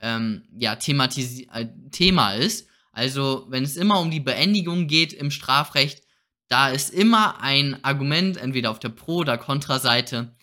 ähm, 0.00 0.44
ja, 0.56 0.74
äh, 0.74 1.66
Thema 1.90 2.34
ist. 2.34 2.68
Also 2.92 3.46
wenn 3.48 3.64
es 3.64 3.76
immer 3.76 4.00
um 4.00 4.10
die 4.10 4.20
Beendigung 4.20 4.86
geht 4.86 5.12
im 5.12 5.30
Strafrecht, 5.30 6.02
da 6.48 6.68
ist 6.68 6.90
immer 6.90 7.40
ein 7.40 7.82
Argument, 7.82 8.36
entweder 8.36 8.70
auf 8.70 8.78
der 8.78 8.90
Pro- 8.90 9.20
oder 9.20 9.38
Kontraseite. 9.38 10.34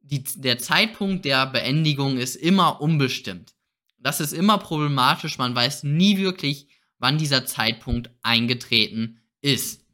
Die, 0.00 0.24
der 0.24 0.58
Zeitpunkt 0.58 1.26
der 1.26 1.46
Beendigung 1.46 2.16
ist 2.16 2.36
immer 2.36 2.80
unbestimmt. 2.80 3.52
Das 3.98 4.20
ist 4.20 4.32
immer 4.32 4.56
problematisch. 4.56 5.36
Man 5.36 5.54
weiß 5.54 5.82
nie 5.82 6.16
wirklich, 6.16 6.68
wann 6.98 7.18
dieser 7.18 7.44
Zeitpunkt 7.44 8.10
eingetreten 8.22 9.20
ist. 9.42 9.84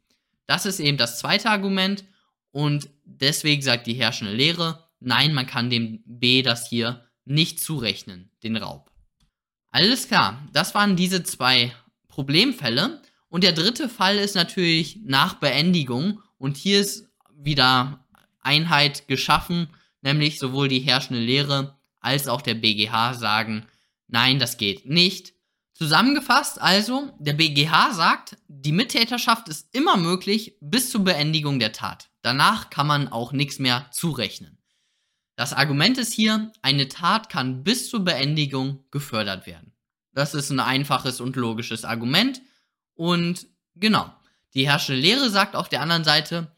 Das 0.45 0.65
ist 0.65 0.79
eben 0.79 0.97
das 0.97 1.19
zweite 1.19 1.49
Argument. 1.49 2.05
Und 2.57 2.89
deswegen 3.05 3.61
sagt 3.61 3.85
die 3.85 3.93
herrschende 3.93 4.33
Lehre, 4.33 4.83
nein, 4.99 5.31
man 5.35 5.45
kann 5.45 5.69
dem 5.69 6.01
B 6.07 6.41
das 6.41 6.67
hier 6.67 7.05
nicht 7.23 7.59
zurechnen, 7.59 8.31
den 8.41 8.57
Raub. 8.57 8.89
Alles 9.69 10.07
klar, 10.07 10.41
das 10.53 10.73
waren 10.73 10.95
diese 10.95 11.21
zwei 11.21 11.71
Problemfälle. 12.07 12.99
Und 13.29 13.43
der 13.43 13.51
dritte 13.51 13.89
Fall 13.89 14.17
ist 14.17 14.33
natürlich 14.33 15.01
nach 15.03 15.35
Beendigung. 15.35 16.23
Und 16.39 16.57
hier 16.57 16.79
ist 16.79 17.07
wieder 17.31 18.03
Einheit 18.41 19.07
geschaffen, 19.07 19.67
nämlich 20.01 20.39
sowohl 20.39 20.67
die 20.67 20.79
herrschende 20.79 21.21
Lehre 21.21 21.77
als 21.99 22.27
auch 22.27 22.41
der 22.41 22.55
BGH 22.55 23.13
sagen, 23.13 23.67
nein, 24.07 24.39
das 24.39 24.57
geht 24.57 24.87
nicht. 24.87 25.35
Zusammengefasst 25.75 26.59
also, 26.59 27.13
der 27.19 27.33
BGH 27.33 27.93
sagt, 27.93 28.35
die 28.47 28.71
Mittäterschaft 28.71 29.47
ist 29.47 29.67
immer 29.75 29.95
möglich 29.95 30.55
bis 30.59 30.89
zur 30.89 31.03
Beendigung 31.03 31.59
der 31.59 31.71
Tat. 31.71 32.06
Danach 32.21 32.69
kann 32.69 32.87
man 32.87 33.07
auch 33.07 33.31
nichts 33.31 33.59
mehr 33.59 33.87
zurechnen. 33.91 34.57
Das 35.35 35.53
Argument 35.53 35.97
ist 35.97 36.13
hier, 36.13 36.51
eine 36.61 36.87
Tat 36.87 37.29
kann 37.29 37.63
bis 37.63 37.89
zur 37.89 38.03
Beendigung 38.03 38.83
gefördert 38.89 39.45
werden. 39.45 39.73
Das 40.13 40.33
ist 40.33 40.49
ein 40.49 40.59
einfaches 40.59 41.21
und 41.21 41.35
logisches 41.35 41.85
Argument. 41.85 42.41
Und 42.95 43.47
genau, 43.75 44.11
die 44.55 44.67
herrschende 44.67 44.99
Lehre 44.99 45.29
sagt 45.29 45.55
auf 45.55 45.69
der 45.69 45.81
anderen 45.81 46.03
Seite, 46.03 46.51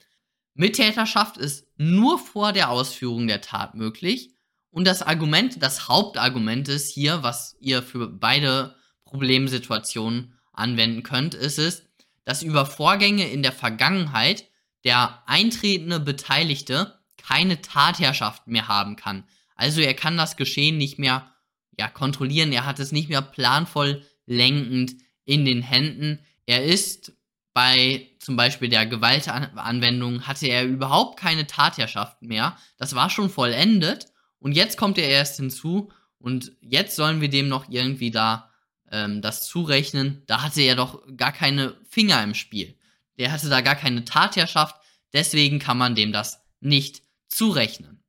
Mittäterschaft 0.53 1.37
ist 1.37 1.67
nur 1.77 2.19
vor 2.19 2.53
der 2.53 2.69
Ausführung 2.69 3.27
der 3.27 3.41
Tat 3.41 3.75
möglich. 3.75 4.33
Und 4.71 4.85
das 4.85 5.01
Argument, 5.01 5.61
das 5.61 5.87
Hauptargument 5.87 6.69
ist 6.69 6.89
hier, 6.89 7.23
was 7.23 7.57
ihr 7.59 7.83
für 7.83 8.07
beide 8.07 8.75
Problemsituationen 9.03 10.33
anwenden 10.53 11.03
könnt, 11.03 11.33
ist 11.33 11.59
es, 11.59 11.83
dass 12.23 12.43
über 12.43 12.65
Vorgänge 12.65 13.29
in 13.29 13.41
der 13.41 13.51
Vergangenheit 13.51 14.48
der 14.83 15.23
eintretende 15.25 15.99
Beteiligte 15.99 16.99
keine 17.17 17.61
Tatherrschaft 17.61 18.47
mehr 18.47 18.67
haben 18.67 18.95
kann. 18.95 19.25
Also 19.55 19.81
er 19.81 19.93
kann 19.93 20.17
das 20.17 20.37
Geschehen 20.37 20.77
nicht 20.77 20.99
mehr 20.99 21.31
ja, 21.77 21.87
kontrollieren, 21.87 22.51
er 22.51 22.65
hat 22.65 22.79
es 22.79 22.91
nicht 22.91 23.09
mehr 23.09 23.21
planvoll 23.21 24.05
lenkend 24.25 24.95
in 25.25 25.45
den 25.45 25.61
Händen. 25.61 26.19
Er 26.45 26.63
ist 26.63 27.13
bei 27.53 28.09
zum 28.19 28.35
Beispiel 28.35 28.69
der 28.69 28.85
Gewaltanwendung 28.85 30.27
hatte 30.27 30.47
er 30.47 30.65
überhaupt 30.65 31.19
keine 31.19 31.47
Tatherrschaft 31.47 32.21
mehr. 32.21 32.57
Das 32.77 32.95
war 32.95 33.09
schon 33.09 33.29
vollendet 33.29 34.07
und 34.39 34.53
jetzt 34.53 34.77
kommt 34.77 34.97
er 34.97 35.09
erst 35.09 35.37
hinzu 35.37 35.91
und 36.19 36.51
jetzt 36.61 36.95
sollen 36.95 37.21
wir 37.21 37.29
dem 37.29 37.47
noch 37.47 37.69
irgendwie 37.69 38.11
da 38.11 38.49
ähm, 38.91 39.21
das 39.21 39.47
zurechnen. 39.47 40.23
Da 40.27 40.41
hatte 40.41 40.61
er 40.61 40.75
doch 40.75 41.01
gar 41.17 41.31
keine 41.31 41.75
Finger 41.89 42.23
im 42.23 42.33
Spiel. 42.33 42.75
Der 43.19 43.31
hatte 43.31 43.49
da 43.49 43.61
gar 43.61 43.75
keine 43.75 44.05
Tatherrschaft, 44.05 44.75
deswegen 45.13 45.59
kann 45.59 45.77
man 45.77 45.93
dem 45.93 46.11
das 46.11 46.41
nicht 46.61 47.03
zurechnen. 47.27 48.03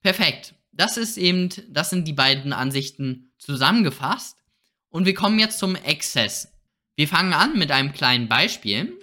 Perfekt. 0.00 0.54
Das 0.74 0.96
ist 0.96 1.18
eben, 1.18 1.50
das 1.68 1.90
sind 1.90 2.08
die 2.08 2.14
beiden 2.14 2.54
Ansichten 2.54 3.34
zusammengefasst. 3.38 4.38
Und 4.88 5.04
wir 5.04 5.14
kommen 5.14 5.38
jetzt 5.38 5.58
zum 5.58 5.76
Exzess. 5.76 6.48
Wir 6.96 7.08
fangen 7.08 7.34
an 7.34 7.58
mit 7.58 7.70
einem 7.70 7.92
kleinen 7.92 8.28
Beispiel. 8.28 8.98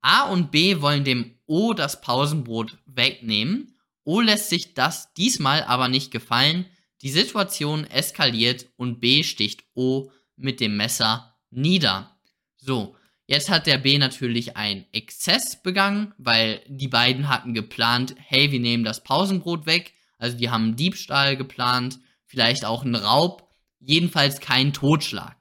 A 0.00 0.22
und 0.22 0.50
B 0.50 0.80
wollen 0.80 1.04
dem 1.04 1.38
O 1.46 1.74
das 1.74 2.00
Pausenbrot 2.00 2.78
wegnehmen. 2.86 3.78
O 4.04 4.20
lässt 4.20 4.48
sich 4.48 4.74
das 4.74 5.12
diesmal 5.14 5.62
aber 5.64 5.88
nicht 5.88 6.10
gefallen. 6.10 6.66
Die 7.02 7.10
Situation 7.10 7.84
eskaliert 7.84 8.66
und 8.76 9.00
B 9.00 9.22
sticht 9.22 9.64
O 9.74 10.10
mit 10.36 10.60
dem 10.60 10.76
Messer 10.76 11.36
nieder. 11.50 12.18
So, 12.56 12.96
Jetzt 13.30 13.50
hat 13.50 13.66
der 13.66 13.76
B 13.76 13.98
natürlich 13.98 14.56
ein 14.56 14.86
Exzess 14.90 15.62
begangen, 15.62 16.14
weil 16.16 16.62
die 16.66 16.88
beiden 16.88 17.28
hatten 17.28 17.52
geplant, 17.52 18.14
hey, 18.16 18.50
wir 18.50 18.58
nehmen 18.58 18.84
das 18.84 19.04
Pausenbrot 19.04 19.66
weg. 19.66 19.92
Also 20.16 20.38
die 20.38 20.48
haben 20.48 20.76
Diebstahl 20.76 21.36
geplant, 21.36 21.98
vielleicht 22.24 22.64
auch 22.64 22.86
einen 22.86 22.94
Raub, 22.94 23.50
jedenfalls 23.80 24.40
keinen 24.40 24.72
Totschlag. 24.72 25.36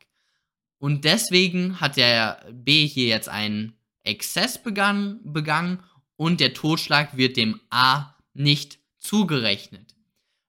Und 0.79 1.05
deswegen 1.05 1.79
hat 1.79 1.95
der 1.95 2.45
B 2.51 2.85
hier 2.85 3.07
jetzt 3.07 3.29
einen 3.29 3.77
Exzess 4.03 4.61
begangen, 4.61 5.21
begangen 5.23 5.81
und 6.17 6.41
der 6.41 6.53
Totschlag 6.53 7.15
wird 7.15 7.37
dem 7.37 7.61
A 7.69 8.15
nicht 8.33 8.79
zugerechnet. 8.97 9.95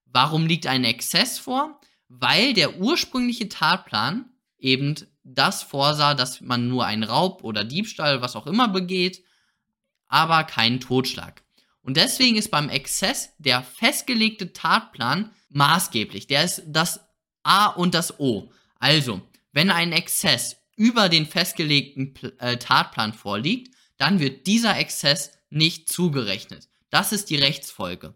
Warum 0.06 0.46
liegt 0.46 0.66
ein 0.66 0.82
Exzess 0.82 1.38
vor? 1.38 1.80
Weil 2.08 2.52
der 2.52 2.80
ursprüngliche 2.80 3.48
Tatplan 3.48 4.24
eben 4.58 4.96
das 5.34 5.62
vorsah, 5.62 6.14
dass 6.14 6.40
man 6.40 6.68
nur 6.68 6.86
einen 6.86 7.04
Raub 7.04 7.44
oder 7.44 7.64
Diebstahl, 7.64 8.22
was 8.22 8.36
auch 8.36 8.46
immer 8.46 8.68
begeht, 8.68 9.24
aber 10.08 10.44
keinen 10.44 10.80
Totschlag. 10.80 11.42
Und 11.82 11.96
deswegen 11.96 12.36
ist 12.36 12.50
beim 12.50 12.68
Exzess 12.68 13.30
der 13.38 13.62
festgelegte 13.62 14.52
Tatplan 14.52 15.30
maßgeblich. 15.50 16.26
Der 16.26 16.44
ist 16.44 16.62
das 16.66 17.00
A 17.42 17.66
und 17.66 17.94
das 17.94 18.20
O. 18.20 18.52
Also, 18.78 19.22
wenn 19.52 19.70
ein 19.70 19.92
Exzess 19.92 20.56
über 20.76 21.08
den 21.08 21.26
festgelegten 21.26 22.14
äh, 22.38 22.56
Tatplan 22.58 23.12
vorliegt, 23.12 23.74
dann 23.96 24.20
wird 24.20 24.46
dieser 24.46 24.76
Exzess 24.78 25.32
nicht 25.50 25.88
zugerechnet. 25.90 26.68
Das 26.90 27.12
ist 27.12 27.30
die 27.30 27.36
Rechtsfolge. 27.36 28.14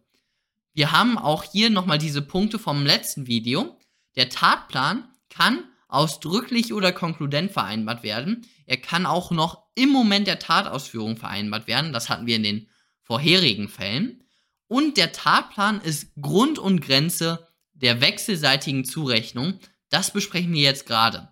Wir 0.75 0.93
haben 0.93 1.19
auch 1.19 1.45
hier 1.45 1.71
nochmal 1.71 1.99
diese 1.99 2.23
Punkte 2.23 2.59
vom 2.59 2.87
letzten 2.87 3.27
Video. 3.27 3.79
Der 4.17 4.29
Tatplan 4.29 5.09
kann 5.29 5.65
ausdrücklich 5.93 6.73
oder 6.73 6.93
konkludent 6.93 7.53
vereinbart 7.53 8.03
werden. 8.03 8.47
Er 8.67 8.79
kann 8.79 9.07
auch 9.07 9.31
noch 9.31 9.65
im 9.75 9.91
Moment 9.91 10.27
der 10.27 10.39
Tatausführung 10.39 11.17
vereinbart 11.17 11.67
werden. 11.67 11.93
Das 11.93 12.09
hatten 12.09 12.27
wir 12.27 12.37
in 12.37 12.43
den 12.43 12.69
vorherigen 13.03 13.69
Fällen. 13.69 14.25
Und 14.69 14.97
der 14.97 15.13
Tatplan 15.13 15.81
ist 15.81 16.15
Grund 16.21 16.59
und 16.59 16.81
Grenze 16.81 17.47
der 17.75 18.01
wechselseitigen 18.01 18.85
Zurechnung. 18.85 19.59
Das 19.91 20.13
besprechen 20.13 20.53
wir 20.55 20.63
jetzt 20.63 20.87
gerade. 20.87 21.29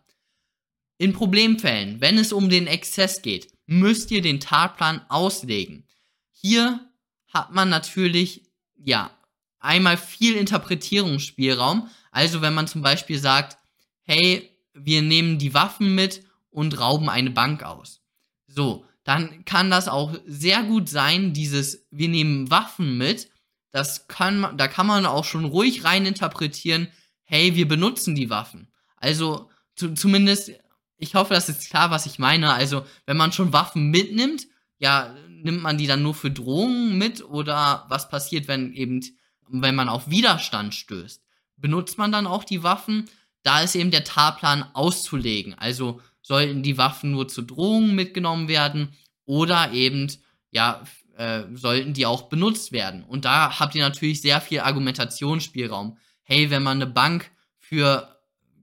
In 0.99 1.15
Problemfällen, 1.15 2.03
wenn 2.03 2.19
es 2.19 2.33
um 2.33 2.51
den 2.51 2.67
Exzess 2.67 3.23
geht, 3.23 3.51
müsst 3.65 4.11
ihr 4.11 4.21
den 4.21 4.41
Tatplan 4.41 5.01
auslegen. 5.09 5.87
Hier 6.33 6.81
hat 7.29 7.55
man 7.55 7.71
natürlich, 7.71 8.43
ja, 8.77 9.11
einmal 9.59 9.97
viel 9.97 10.35
Interpretierungsspielraum. 10.35 11.89
Also 12.11 12.43
wenn 12.43 12.53
man 12.53 12.67
zum 12.67 12.83
Beispiel 12.83 13.19
sagt, 13.19 13.57
hey, 14.03 14.50
wir 14.75 15.03
nehmen 15.03 15.39
die 15.39 15.55
Waffen 15.55 15.95
mit 15.95 16.25
und 16.51 16.79
rauben 16.79 17.09
eine 17.09 17.31
Bank 17.31 17.63
aus. 17.63 18.01
So, 18.47 18.85
dann 19.05 19.45
kann 19.45 19.71
das 19.71 19.89
auch 19.89 20.15
sehr 20.27 20.63
gut 20.63 20.89
sein, 20.89 21.33
dieses, 21.33 21.87
wir 21.91 22.09
nehmen 22.09 22.51
Waffen 22.51 22.99
mit, 22.99 23.31
das 23.71 24.09
kann 24.09 24.57
da 24.57 24.69
kann 24.69 24.87
man 24.87 25.07
auch 25.07 25.25
schon 25.25 25.45
ruhig 25.45 25.85
rein 25.85 26.07
interpretieren, 26.07 26.89
hey, 27.25 27.55
wir 27.55 27.69
benutzen 27.69 28.15
die 28.15 28.31
Waffen. 28.31 28.73
Also, 28.97 29.49
zu, 29.77 29.95
zumindest, 29.95 30.53
ich 30.99 31.15
hoffe, 31.15 31.33
das 31.33 31.49
ist 31.49 31.71
klar, 31.71 31.91
was 31.91 32.07
ich 32.07 32.19
meine. 32.19 32.53
Also, 32.53 32.85
wenn 33.07 33.17
man 33.17 33.33
schon 33.33 33.53
Waffen 33.53 33.91
mitnimmt, 33.91 34.49
ja, 34.79 35.15
nimmt 35.29 35.63
man 35.63 35.79
die 35.79 35.87
dann 35.87 36.03
nur 36.03 36.15
für 36.15 36.31
Drohungen 36.31 36.99
mit 36.99 37.23
oder 37.25 37.87
was 37.89 38.09
passiert, 38.09 38.49
wenn 38.49 38.73
eben, 38.73 39.01
wenn 39.49 39.75
man 39.75 39.89
auf 39.89 40.11
Widerstand 40.11 40.75
stößt? 40.75 41.23
Benutzt 41.57 41.99
man 41.99 42.11
dann 42.11 42.27
auch 42.27 42.45
die 42.45 42.63
Waffen? 42.63 43.09
Da 43.43 43.63
ist 43.63 43.75
eben 43.75 43.91
der 43.91 44.05
Tatplan 44.05 44.65
auszulegen. 44.75 45.55
Also 45.55 46.01
sollten 46.23 46.63
die 46.63 46.79
Waffen 46.79 47.13
nur 47.13 47.29
zur 47.29 47.45
Drohung 47.47 47.95
mitgenommen 47.95 48.49
werden 48.49 48.95
oder 49.25 49.73
eben, 49.73 50.13
ja, 50.51 50.83
äh, 51.17 51.45
sollten 51.55 51.95
die 51.95 52.07
auch 52.07 52.29
benutzt 52.29 52.73
werden. 52.73 53.05
Und 53.05 53.25
da 53.25 53.59
habt 53.59 53.75
ihr 53.75 53.83
natürlich 53.83 54.21
sehr 54.21 54.41
viel 54.41 54.61
Argumentationsspielraum. 54.61 55.97
Hey, 56.23 56.51
wenn 56.51 56.63
man 56.63 56.79
eine 56.79 56.87
Bank 56.87 57.31
für 57.59 58.21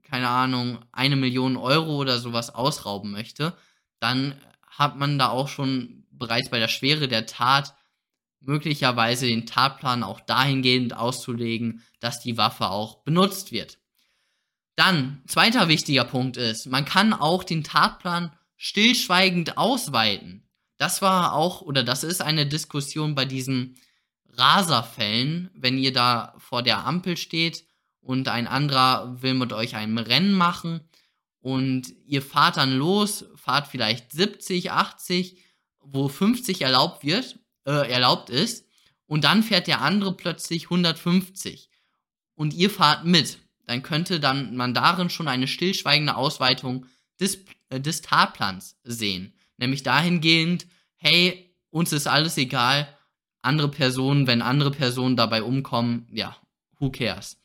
keine 0.08 0.28
Ahnung, 0.28 0.78
eine 0.90 1.16
Million 1.16 1.56
Euro 1.56 1.96
oder 1.96 2.18
sowas 2.18 2.54
ausrauben 2.54 3.10
möchte, 3.10 3.54
dann 4.00 4.34
hat 4.66 4.96
man 4.96 5.18
da 5.18 5.28
auch 5.28 5.48
schon 5.48 6.06
bereits 6.10 6.48
bei 6.48 6.58
der 6.58 6.68
Schwere 6.68 7.08
der 7.08 7.26
Tat 7.26 7.74
möglicherweise 8.40 9.26
den 9.26 9.46
Tatplan 9.46 10.02
auch 10.02 10.20
dahingehend 10.20 10.96
auszulegen, 10.96 11.82
dass 12.00 12.20
die 12.20 12.38
Waffe 12.38 12.70
auch 12.70 13.02
benutzt 13.02 13.52
wird. 13.52 13.78
Dann, 14.78 15.24
zweiter 15.26 15.66
wichtiger 15.66 16.04
Punkt 16.04 16.36
ist, 16.36 16.66
man 16.66 16.84
kann 16.84 17.12
auch 17.12 17.42
den 17.42 17.64
Tatplan 17.64 18.30
stillschweigend 18.56 19.58
ausweiten. 19.58 20.48
Das 20.76 21.02
war 21.02 21.32
auch, 21.32 21.62
oder 21.62 21.82
das 21.82 22.04
ist 22.04 22.22
eine 22.22 22.46
Diskussion 22.46 23.16
bei 23.16 23.24
diesen 23.24 23.74
Raserfällen, 24.34 25.50
wenn 25.52 25.78
ihr 25.78 25.92
da 25.92 26.32
vor 26.38 26.62
der 26.62 26.86
Ampel 26.86 27.16
steht 27.16 27.64
und 28.00 28.28
ein 28.28 28.46
anderer 28.46 29.20
will 29.20 29.34
mit 29.34 29.52
euch 29.52 29.74
ein 29.74 29.98
Rennen 29.98 30.32
machen 30.32 30.88
und 31.40 31.92
ihr 32.06 32.22
fahrt 32.22 32.56
dann 32.56 32.72
los, 32.76 33.24
fahrt 33.34 33.66
vielleicht 33.66 34.12
70, 34.12 34.70
80, 34.70 35.42
wo 35.80 36.06
50 36.06 36.62
erlaubt 36.62 37.02
wird, 37.02 37.40
äh, 37.66 37.90
erlaubt 37.90 38.30
ist, 38.30 38.64
und 39.06 39.24
dann 39.24 39.42
fährt 39.42 39.66
der 39.66 39.80
andere 39.80 40.16
plötzlich 40.16 40.66
150 40.66 41.68
und 42.36 42.54
ihr 42.54 42.70
fahrt 42.70 43.04
mit, 43.04 43.40
dann 43.68 43.82
könnte 43.82 44.18
dann 44.18 44.56
man 44.56 44.72
darin 44.72 45.10
schon 45.10 45.28
eine 45.28 45.46
stillschweigende 45.46 46.16
Ausweitung 46.16 46.86
des, 47.20 47.44
äh, 47.68 47.78
des 47.78 48.00
Tatplans 48.00 48.78
sehen. 48.82 49.34
Nämlich 49.58 49.82
dahingehend, 49.82 50.66
hey, 50.96 51.54
uns 51.68 51.92
ist 51.92 52.06
alles 52.06 52.38
egal, 52.38 52.88
andere 53.42 53.68
Personen, 53.70 54.26
wenn 54.26 54.40
andere 54.40 54.70
Personen 54.70 55.16
dabei 55.16 55.42
umkommen, 55.42 56.08
ja, 56.10 56.34
who 56.78 56.90
cares. 56.90 57.36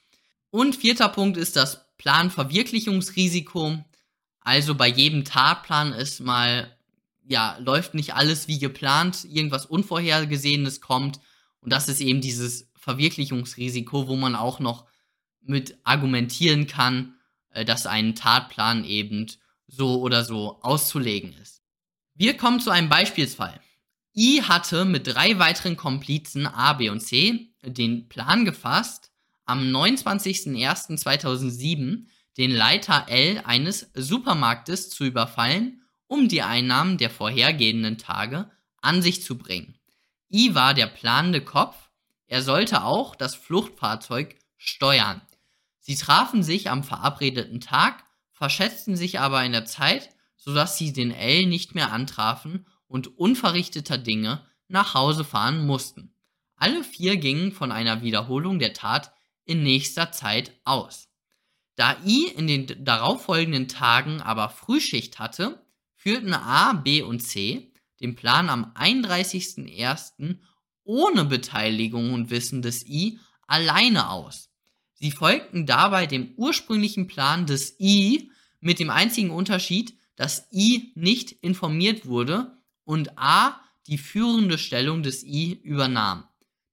Und 0.49 0.77
vierter 0.77 1.09
Punkt 1.09 1.35
ist 1.35 1.57
das 1.57 1.93
Planverwirklichungsrisiko. 1.97 3.83
Also 4.39 4.75
bei 4.75 4.87
jedem 4.87 5.25
Tatplan 5.25 5.91
ist 5.91 6.21
mal, 6.21 6.73
ja, 7.27 7.57
läuft 7.59 7.95
nicht 7.95 8.13
alles 8.13 8.47
wie 8.47 8.59
geplant, 8.59 9.25
irgendwas 9.25 9.65
Unvorhergesehenes 9.65 10.79
kommt. 10.79 11.19
Und 11.59 11.73
das 11.73 11.89
ist 11.89 11.99
eben 11.99 12.21
dieses 12.21 12.71
Verwirklichungsrisiko, 12.77 14.07
wo 14.07 14.15
man 14.15 14.37
auch 14.37 14.61
noch 14.61 14.85
mit 15.45 15.77
argumentieren 15.83 16.67
kann, 16.67 17.15
äh, 17.51 17.65
dass 17.65 17.85
ein 17.85 18.15
Tatplan 18.15 18.85
eben 18.85 19.27
so 19.67 20.01
oder 20.01 20.23
so 20.23 20.59
auszulegen 20.61 21.33
ist. 21.41 21.61
Wir 22.15 22.37
kommen 22.37 22.59
zu 22.59 22.69
einem 22.69 22.89
Beispielsfall. 22.89 23.59
I 24.15 24.43
hatte 24.43 24.85
mit 24.85 25.07
drei 25.07 25.39
weiteren 25.39 25.75
Komplizen 25.75 26.45
A, 26.45 26.73
B 26.73 26.89
und 26.89 26.99
C 26.99 27.49
den 27.63 28.07
Plan 28.09 28.45
gefasst, 28.45 29.11
am 29.45 29.61
29.01.2007 29.61 32.05
den 32.37 32.51
Leiter 32.51 33.07
L 33.09 33.41
eines 33.45 33.89
Supermarktes 33.93 34.89
zu 34.89 35.05
überfallen, 35.05 35.81
um 36.07 36.27
die 36.27 36.43
Einnahmen 36.43 36.97
der 36.97 37.09
vorhergehenden 37.09 37.97
Tage 37.97 38.51
an 38.81 39.01
sich 39.01 39.23
zu 39.23 39.37
bringen. 39.37 39.79
I 40.31 40.55
war 40.55 40.73
der 40.73 40.87
planende 40.87 41.41
Kopf, 41.41 41.89
er 42.27 42.41
sollte 42.41 42.83
auch 42.83 43.15
das 43.15 43.35
Fluchtfahrzeug 43.35 44.35
steuern. 44.57 45.21
Sie 45.85 45.97
trafen 45.97 46.43
sich 46.43 46.69
am 46.69 46.81
verabredeten 46.81 47.59
Tag, 47.59 48.05
verschätzten 48.31 48.95
sich 48.95 49.19
aber 49.19 49.43
in 49.43 49.51
der 49.51 49.65
Zeit, 49.65 50.09
sodass 50.37 50.77
sie 50.77 50.93
den 50.93 51.11
L 51.11 51.45
nicht 51.45 51.75
mehr 51.75 51.91
antrafen 51.91 52.65
und 52.87 53.17
unverrichteter 53.17 53.97
Dinge 53.97 54.47
nach 54.69 54.93
Hause 54.93 55.25
fahren 55.25 55.65
mussten. 55.65 56.15
Alle 56.55 56.85
vier 56.85 57.17
gingen 57.17 57.51
von 57.51 57.73
einer 57.73 58.01
Wiederholung 58.01 58.59
der 58.59 58.71
Tat 58.71 59.13
in 59.43 59.61
nächster 59.61 60.13
Zeit 60.13 60.53
aus. 60.63 61.09
Da 61.75 61.97
I 62.05 62.27
in 62.27 62.47
den 62.47 62.85
darauffolgenden 62.85 63.67
Tagen 63.67 64.21
aber 64.21 64.47
Frühschicht 64.47 65.19
hatte, 65.19 65.65
führten 65.95 66.33
A, 66.33 66.71
B 66.71 67.01
und 67.01 67.19
C 67.19 67.73
den 67.99 68.15
Plan 68.15 68.49
am 68.49 68.71
31.01. 68.75 70.39
ohne 70.85 71.25
Beteiligung 71.25 72.13
und 72.13 72.29
Wissen 72.29 72.61
des 72.61 72.85
I 72.85 73.19
alleine 73.47 74.09
aus. 74.09 74.52
Sie 74.93 75.11
folgten 75.11 75.65
dabei 75.65 76.05
dem 76.05 76.33
ursprünglichen 76.35 77.07
Plan 77.07 77.45
des 77.45 77.79
I 77.79 78.31
mit 78.59 78.79
dem 78.79 78.89
einzigen 78.89 79.31
Unterschied, 79.31 79.97
dass 80.15 80.47
I 80.51 80.91
nicht 80.95 81.31
informiert 81.31 82.05
wurde 82.05 82.57
und 82.85 83.17
A 83.17 83.59
die 83.87 83.97
führende 83.97 84.57
Stellung 84.57 85.03
des 85.03 85.23
I 85.23 85.59
übernahm. 85.63 86.25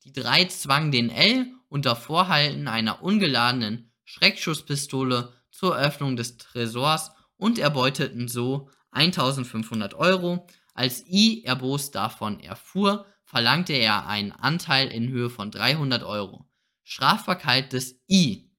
Die 0.04 0.12
drei 0.12 0.44
zwangen 0.44 0.92
den 0.92 1.11
L 1.11 1.46
unter 1.68 1.96
Vorhalten 1.96 2.68
einer 2.68 3.02
ungeladenen 3.02 3.90
Schreckschusspistole 4.04 5.33
zur 5.50 5.76
Öffnung 5.76 6.16
des 6.16 6.37
Tresors 6.37 7.12
und 7.37 7.59
erbeuteten 7.59 8.28
so 8.28 8.70
1500 8.92 9.94
Euro. 9.94 10.46
Als 10.74 11.06
I 11.06 11.42
erbost 11.44 11.94
davon 11.94 12.40
erfuhr, 12.40 13.06
verlangte 13.24 13.72
er 13.72 14.06
einen 14.06 14.33
Anteil 14.33 14.88
in 14.88 15.09
Höhe 15.09 15.30
von 15.30 15.50
300 15.50 16.02
Euro. 16.02 16.46
Strafbarkeit 16.90 17.72
des 17.72 18.00
I. 18.11 18.50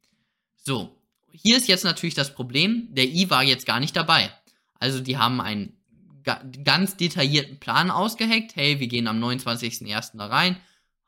So, 0.56 0.98
hier 1.34 1.58
ist 1.58 1.68
jetzt 1.68 1.84
natürlich 1.84 2.16
das 2.16 2.34
Problem, 2.34 2.88
der 2.92 3.04
I 3.04 3.30
war 3.30 3.44
jetzt 3.44 3.66
gar 3.66 3.82
nicht 3.82 3.94
dabei. 3.94 4.32
Also 4.80 5.02
die 5.02 5.18
haben 5.18 5.42
einen 5.42 5.78
ganz 6.64 6.96
detaillierten 6.96 7.60
Plan 7.60 7.92
ausgeheckt. 7.92 8.56
Hey, 8.56 8.80
wir 8.80 8.88
gehen 8.88 9.10
am 9.10 9.22
29.01. 9.22 10.18
da 10.18 10.28
rein, 10.28 10.56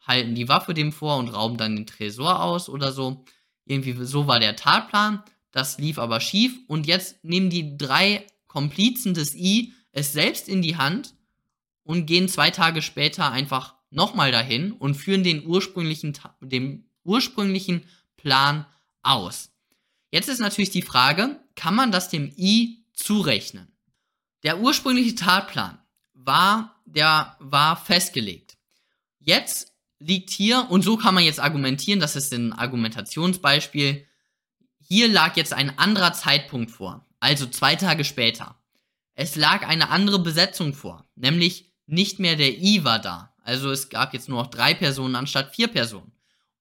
halten 0.02 0.36
die 0.36 0.50
Waffe 0.50 0.74
dem 0.74 0.92
vor 0.92 1.16
und 1.16 1.30
rauben 1.30 1.56
dann 1.56 1.78
den 1.78 1.86
Tresor 1.86 2.44
aus 2.44 2.68
oder 2.68 2.92
so. 2.92 3.24
Irgendwie 3.64 3.94
so 4.06 4.28
war 4.28 4.42
der 4.42 4.58
Tatplan. 4.58 5.24
Das 5.52 5.78
lief 5.78 6.00
aber 6.00 6.20
schief. 6.20 6.60
Und 6.68 6.88
jetzt 6.88 7.24
nehmen 7.24 7.50
die 7.50 7.78
drei 7.78 8.28
Komplizen 8.48 9.14
des 9.14 9.34
I 9.34 9.74
es 9.94 10.12
selbst 10.12 10.50
in 10.50 10.62
die 10.62 10.76
Hand 10.76 11.16
und 11.84 12.06
gehen 12.06 12.28
zwei 12.28 12.50
Tage 12.50 12.82
später 12.82 13.32
einfach 13.32 13.76
nochmal 13.92 14.34
dahin 14.34 14.74
und 14.74 14.96
führen 14.96 15.24
den 15.24 15.46
ursprünglichen, 15.46 16.18
den 16.42 16.90
ursprünglichen 17.04 17.86
Plan 18.18 18.66
aus. 19.02 19.52
Jetzt 20.12 20.30
ist 20.30 20.40
natürlich 20.40 20.70
die 20.70 20.82
Frage, 20.82 21.40
kann 21.56 21.76
man 21.76 21.92
das 21.92 22.10
dem 22.10 22.32
I 22.38 22.86
zurechnen? 22.94 23.68
Der 24.44 24.60
ursprüngliche 24.60 25.16
Tatplan 25.16 25.80
war, 26.14 26.82
der 26.86 27.36
war 27.40 27.76
festgelegt. 27.78 28.58
Jetzt 29.20 29.74
liegt 30.00 30.30
hier, 30.30 30.70
und 30.70 30.84
so 30.84 30.98
kann 30.98 31.16
man 31.16 31.24
jetzt 31.24 31.40
argumentieren, 31.40 32.00
das 32.00 32.16
ist 32.16 32.34
ein 32.34 32.54
Argumentationsbeispiel, 32.54 34.06
hier 34.80 35.08
lag 35.08 35.38
jetzt 35.38 35.54
ein 35.54 35.78
anderer 35.78 36.14
Zeitpunkt 36.14 36.72
vor, 36.72 37.06
also 37.20 37.48
zwei 37.48 37.76
Tage 37.76 38.04
später. 38.04 38.60
Es 39.16 39.36
lag 39.36 39.66
eine 39.68 39.90
andere 39.90 40.20
Besetzung 40.20 40.74
vor, 40.74 41.06
nämlich 41.16 41.72
nicht 41.86 42.20
mehr 42.20 42.36
der 42.36 42.58
I 42.58 42.84
war 42.84 43.00
da. 43.00 43.34
Also 43.44 43.72
es 43.72 43.90
gab 43.90 44.14
jetzt 44.14 44.30
nur 44.30 44.42
noch 44.42 44.50
drei 44.50 44.74
Personen 44.74 45.16
anstatt 45.16 45.56
vier 45.56 45.68
Personen. 45.68 46.13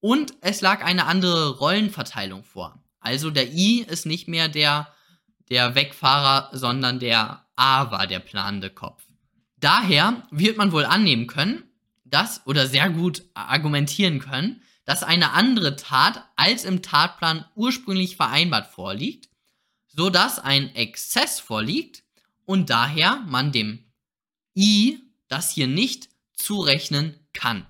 Und 0.03 0.35
es 0.41 0.61
lag 0.63 0.85
eine 0.85 1.07
andere 1.07 1.59
Rollenverteilung 1.59 2.43
vor. 2.43 2.83
Also 2.99 3.31
der 3.31 3.53
I 3.53 3.85
ist 3.89 4.05
nicht 4.05 4.27
mehr 4.27 4.49
der, 4.49 4.89
der 5.49 5.77
Wegfahrer, 5.77 6.51
sondern 6.53 6.99
der 6.99 7.47
A 7.55 7.93
war 7.93 8.09
der 8.09 8.19
planende 8.19 8.69
Kopf. 8.69 9.05
Daher 9.59 10.27
wird 10.33 10.57
man 10.57 10.73
wohl 10.73 10.85
annehmen 10.85 11.29
können, 11.29 11.63
dass, 12.05 12.45
oder 12.49 12.67
sehr 12.67 12.91
gut 12.91 13.23
argumentieren 13.35 14.19
können, 14.19 14.61
dass 14.85 15.05
eine 15.05 15.35
andere 15.35 15.77
Tat 15.77 16.25
als 16.35 16.65
im 16.65 16.83
Tatplan 16.83 17.45
ursprünglich 17.55 18.17
vereinbart 18.17 18.67
vorliegt, 18.67 19.29
so 19.87 20.11
dass 20.11 20.41
ein 20.41 20.75
Exzess 20.75 21.39
vorliegt 21.39 22.03
und 22.45 22.71
daher 22.71 23.23
man 23.29 23.53
dem 23.53 23.85
I 24.57 24.99
das 25.29 25.53
hier 25.53 25.69
nicht 25.69 26.09
zurechnen 26.35 27.21
kann. 27.33 27.67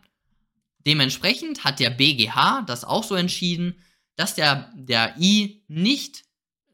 Dementsprechend 0.87 1.65
hat 1.65 1.81
der 1.81 1.91
BGH 1.91 2.63
das 2.63 2.85
auch 2.85 3.05
so 3.05 3.15
entschieden, 3.15 3.81
dass 4.17 4.35
der, 4.35 4.73
der 4.75 5.15
I 5.19 5.65
nicht 5.69 6.25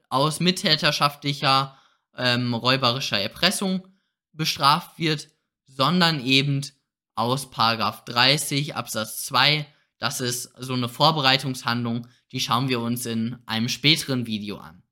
aus 0.09 0.41
mittäterschaftlicher 0.41 1.79
ähm, 2.17 2.55
räuberischer 2.55 3.21
Erpressung 3.21 3.87
bestraft 4.33 4.99
wird, 4.99 5.29
sondern 5.67 6.25
eben 6.25 6.63
aus 7.15 7.51
Paragraph 7.51 8.05
30 8.05 8.77
Absatz 8.77 9.25
2. 9.27 9.67
Das 9.99 10.21
ist 10.21 10.53
so 10.57 10.75
eine 10.75 10.89
Vorbereitungshandlung, 10.89 12.07
die 12.33 12.41
schauen 12.41 12.69
wir 12.69 12.81
uns 12.81 13.07
in 13.07 13.37
einem 13.47 13.69
späteren 13.69 14.27
Video 14.27 14.59
an. 14.59 14.83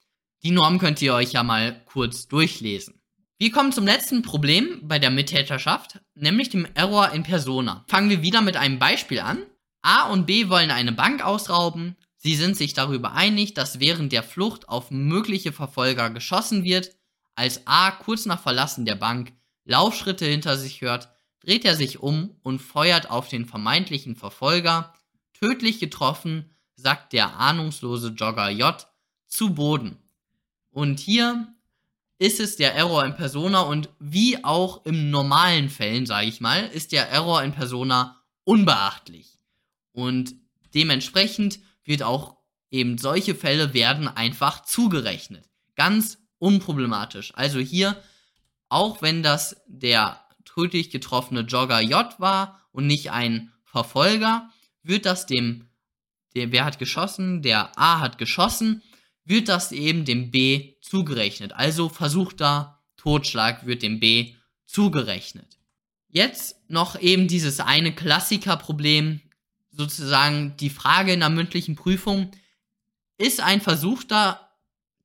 Die 0.42 0.50
Norm 0.50 0.78
könnt 0.78 1.00
ihr 1.02 1.14
euch 1.14 1.32
ja 1.32 1.42
mal 1.42 1.84
kurz 1.86 2.28
durchlesen. 2.28 3.00
Wir 3.38 3.52
kommen 3.52 3.70
zum 3.70 3.84
letzten 3.84 4.22
Problem 4.22 4.80
bei 4.84 4.98
der 4.98 5.10
Mittäterschaft, 5.10 6.00
nämlich 6.14 6.48
dem 6.48 6.66
Error 6.72 7.12
in 7.12 7.22
Persona. 7.22 7.84
Fangen 7.86 8.08
wir 8.08 8.22
wieder 8.22 8.40
mit 8.40 8.56
einem 8.56 8.78
Beispiel 8.78 9.20
an. 9.20 9.42
A 9.82 10.08
und 10.08 10.24
B 10.24 10.48
wollen 10.48 10.70
eine 10.70 10.92
Bank 10.92 11.22
ausrauben. 11.22 11.96
Sie 12.16 12.34
sind 12.34 12.56
sich 12.56 12.72
darüber 12.72 13.12
einig, 13.12 13.52
dass 13.52 13.78
während 13.78 14.12
der 14.12 14.22
Flucht 14.22 14.70
auf 14.70 14.90
mögliche 14.90 15.52
Verfolger 15.52 16.08
geschossen 16.08 16.64
wird. 16.64 16.96
Als 17.34 17.66
A 17.66 17.90
kurz 17.90 18.24
nach 18.24 18.40
Verlassen 18.40 18.86
der 18.86 18.94
Bank 18.94 19.34
Laufschritte 19.66 20.24
hinter 20.24 20.56
sich 20.56 20.80
hört, 20.80 21.10
dreht 21.40 21.66
er 21.66 21.76
sich 21.76 21.98
um 21.98 22.36
und 22.42 22.60
feuert 22.60 23.10
auf 23.10 23.28
den 23.28 23.44
vermeintlichen 23.44 24.16
Verfolger. 24.16 24.94
Tödlich 25.34 25.78
getroffen, 25.78 26.56
sackt 26.74 27.12
der 27.12 27.38
ahnungslose 27.38 28.08
Jogger 28.16 28.48
J 28.48 28.86
zu 29.26 29.52
Boden. 29.52 29.98
Und 30.70 31.00
hier 31.00 31.54
ist 32.18 32.40
es 32.40 32.56
der 32.56 32.74
Error 32.74 33.04
in 33.04 33.14
Persona 33.14 33.60
und 33.60 33.90
wie 33.98 34.42
auch 34.44 34.84
im 34.86 35.10
normalen 35.10 35.68
Fällen, 35.68 36.06
sage 36.06 36.26
ich 36.26 36.40
mal, 36.40 36.66
ist 36.66 36.92
der 36.92 37.10
Error 37.10 37.42
in 37.42 37.52
Persona 37.52 38.22
unbeachtlich. 38.44 39.38
Und 39.92 40.34
dementsprechend 40.74 41.58
wird 41.84 42.02
auch 42.02 42.36
eben 42.70 42.98
solche 42.98 43.34
Fälle 43.34 43.74
werden 43.74 44.08
einfach 44.08 44.62
zugerechnet. 44.62 45.48
Ganz 45.74 46.18
unproblematisch. 46.38 47.32
Also 47.34 47.58
hier, 47.58 48.00
auch 48.68 49.02
wenn 49.02 49.22
das 49.22 49.56
der 49.66 50.20
tödlich 50.44 50.90
getroffene 50.90 51.40
Jogger 51.40 51.80
J 51.80 52.18
war 52.18 52.62
und 52.72 52.86
nicht 52.86 53.10
ein 53.10 53.52
Verfolger, 53.64 54.48
wird 54.82 55.06
das 55.06 55.26
dem, 55.26 55.68
der, 56.34 56.52
wer 56.52 56.64
hat 56.64 56.78
geschossen, 56.78 57.42
der 57.42 57.78
A 57.78 58.00
hat 58.00 58.18
geschossen, 58.18 58.82
wird 59.24 59.48
das 59.48 59.72
eben 59.72 60.04
dem 60.04 60.30
B 60.30 60.75
zugerechnet. 60.86 61.52
Also 61.52 61.88
versuchter 61.88 62.82
Totschlag 62.96 63.66
wird 63.66 63.82
dem 63.82 64.00
B 64.00 64.34
zugerechnet. 64.66 65.58
Jetzt 66.08 66.56
noch 66.68 66.98
eben 66.98 67.28
dieses 67.28 67.60
eine 67.60 67.94
Klassikerproblem, 67.94 69.20
sozusagen 69.70 70.56
die 70.58 70.70
Frage 70.70 71.12
in 71.12 71.20
der 71.20 71.30
mündlichen 71.30 71.76
Prüfung, 71.76 72.30
ist 73.18 73.40
ein 73.40 73.60
versuchter 73.60 74.50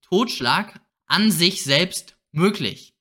Totschlag 0.02 0.80
an 1.08 1.32
sich 1.32 1.64
selbst 1.64 2.16
möglich? 2.32 2.94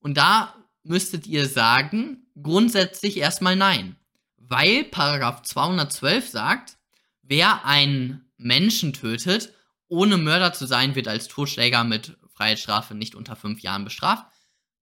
Und 0.00 0.16
da 0.16 0.54
müsstet 0.82 1.26
ihr 1.26 1.46
sagen, 1.48 2.26
grundsätzlich 2.40 3.16
erstmal 3.16 3.56
nein. 3.56 3.96
Weil 4.36 4.84
Paragraph 4.84 5.42
212 5.42 6.28
sagt, 6.28 6.76
wer 7.22 7.64
einen 7.64 8.28
Menschen 8.36 8.92
tötet, 8.92 9.53
ohne 9.88 10.16
Mörder 10.16 10.52
zu 10.52 10.66
sein, 10.66 10.94
wird 10.94 11.08
als 11.08 11.28
Totschläger 11.28 11.84
mit 11.84 12.16
Freiheitsstrafe 12.34 12.94
nicht 12.94 13.14
unter 13.14 13.36
fünf 13.36 13.60
Jahren 13.60 13.84
bestraft. 13.84 14.26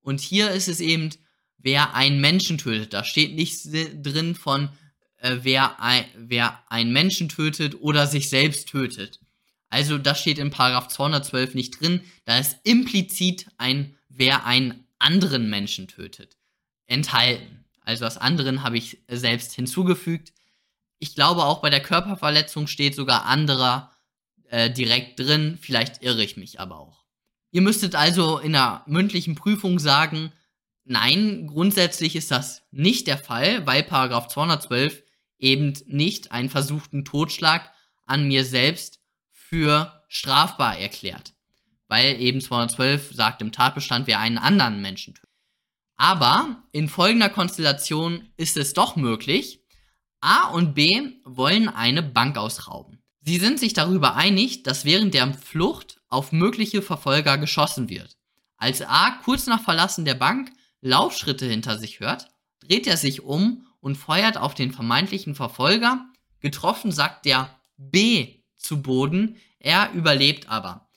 Und 0.00 0.20
hier 0.20 0.50
ist 0.50 0.68
es 0.68 0.80
eben, 0.80 1.10
wer 1.58 1.94
einen 1.94 2.20
Menschen 2.20 2.58
tötet. 2.58 2.92
Da 2.92 3.04
steht 3.04 3.34
nichts 3.34 3.68
drin 3.70 4.34
von, 4.34 4.70
äh, 5.18 5.38
wer, 5.42 5.80
ein, 5.80 6.04
wer 6.16 6.62
einen 6.70 6.92
Menschen 6.92 7.28
tötet 7.28 7.80
oder 7.80 8.06
sich 8.06 8.28
selbst 8.28 8.68
tötet. 8.68 9.20
Also 9.68 9.96
das 9.96 10.20
steht 10.20 10.38
in 10.38 10.50
Paragraph 10.50 10.88
212 10.88 11.54
nicht 11.54 11.80
drin. 11.80 12.02
Da 12.24 12.38
ist 12.38 12.58
implizit 12.64 13.46
ein, 13.58 13.96
wer 14.08 14.44
einen 14.44 14.86
anderen 14.98 15.48
Menschen 15.48 15.88
tötet, 15.88 16.36
enthalten. 16.86 17.64
Also 17.80 18.04
das 18.04 18.18
anderen 18.18 18.62
habe 18.62 18.76
ich 18.76 18.98
selbst 19.08 19.54
hinzugefügt. 19.54 20.32
Ich 20.98 21.14
glaube 21.14 21.44
auch 21.44 21.60
bei 21.62 21.70
der 21.70 21.82
Körperverletzung 21.82 22.66
steht 22.66 22.94
sogar 22.94 23.24
anderer 23.24 23.91
äh, 24.52 24.70
direkt 24.70 25.18
drin. 25.18 25.58
Vielleicht 25.60 26.02
irre 26.02 26.22
ich 26.22 26.36
mich 26.36 26.60
aber 26.60 26.78
auch. 26.78 27.04
Ihr 27.50 27.62
müsstet 27.62 27.94
also 27.94 28.38
in 28.38 28.52
der 28.52 28.84
mündlichen 28.86 29.34
Prüfung 29.34 29.78
sagen, 29.78 30.30
nein, 30.84 31.46
grundsätzlich 31.46 32.14
ist 32.16 32.30
das 32.30 32.62
nicht 32.70 33.06
der 33.06 33.16
Fall, 33.16 33.66
weil 33.66 33.82
Paragraph 33.82 34.28
212 34.28 35.02
eben 35.38 35.72
nicht 35.86 36.32
einen 36.32 36.50
versuchten 36.50 37.04
Totschlag 37.04 37.72
an 38.04 38.28
mir 38.28 38.44
selbst 38.44 39.00
für 39.30 40.04
strafbar 40.08 40.78
erklärt. 40.78 41.32
Weil 41.88 42.20
eben 42.20 42.40
212 42.40 43.12
sagt 43.12 43.40
im 43.40 43.52
Tatbestand, 43.52 44.06
wer 44.06 44.20
einen 44.20 44.38
anderen 44.38 44.82
Menschen 44.82 45.14
tötet. 45.14 45.30
Aber 45.96 46.62
in 46.72 46.88
folgender 46.88 47.28
Konstellation 47.30 48.28
ist 48.36 48.56
es 48.56 48.74
doch 48.74 48.96
möglich. 48.96 49.60
A 50.20 50.48
und 50.48 50.74
B 50.74 51.12
wollen 51.24 51.68
eine 51.68 52.02
Bank 52.02 52.36
ausrauben. 52.36 53.01
Sie 53.24 53.38
sind 53.38 53.60
sich 53.60 53.72
darüber 53.72 54.16
einig, 54.16 54.64
dass 54.64 54.84
während 54.84 55.14
der 55.14 55.32
Flucht 55.34 56.00
auf 56.08 56.32
mögliche 56.32 56.82
Verfolger 56.82 57.38
geschossen 57.38 57.88
wird. 57.88 58.16
Als 58.56 58.82
A 58.82 59.12
kurz 59.24 59.46
nach 59.46 59.62
Verlassen 59.62 60.04
der 60.04 60.14
Bank 60.14 60.50
Laufschritte 60.80 61.46
hinter 61.46 61.78
sich 61.78 62.00
hört, 62.00 62.28
dreht 62.60 62.86
er 62.86 62.96
sich 62.96 63.22
um 63.22 63.66
und 63.80 63.96
feuert 63.96 64.36
auf 64.36 64.54
den 64.54 64.72
vermeintlichen 64.72 65.34
Verfolger. 65.34 66.04
Getroffen 66.40 66.90
sackt 66.90 67.24
der 67.24 67.56
B 67.76 68.40
zu 68.56 68.82
Boden, 68.82 69.36
er 69.58 69.92
überlebt 69.92 70.48
aber. 70.48 70.88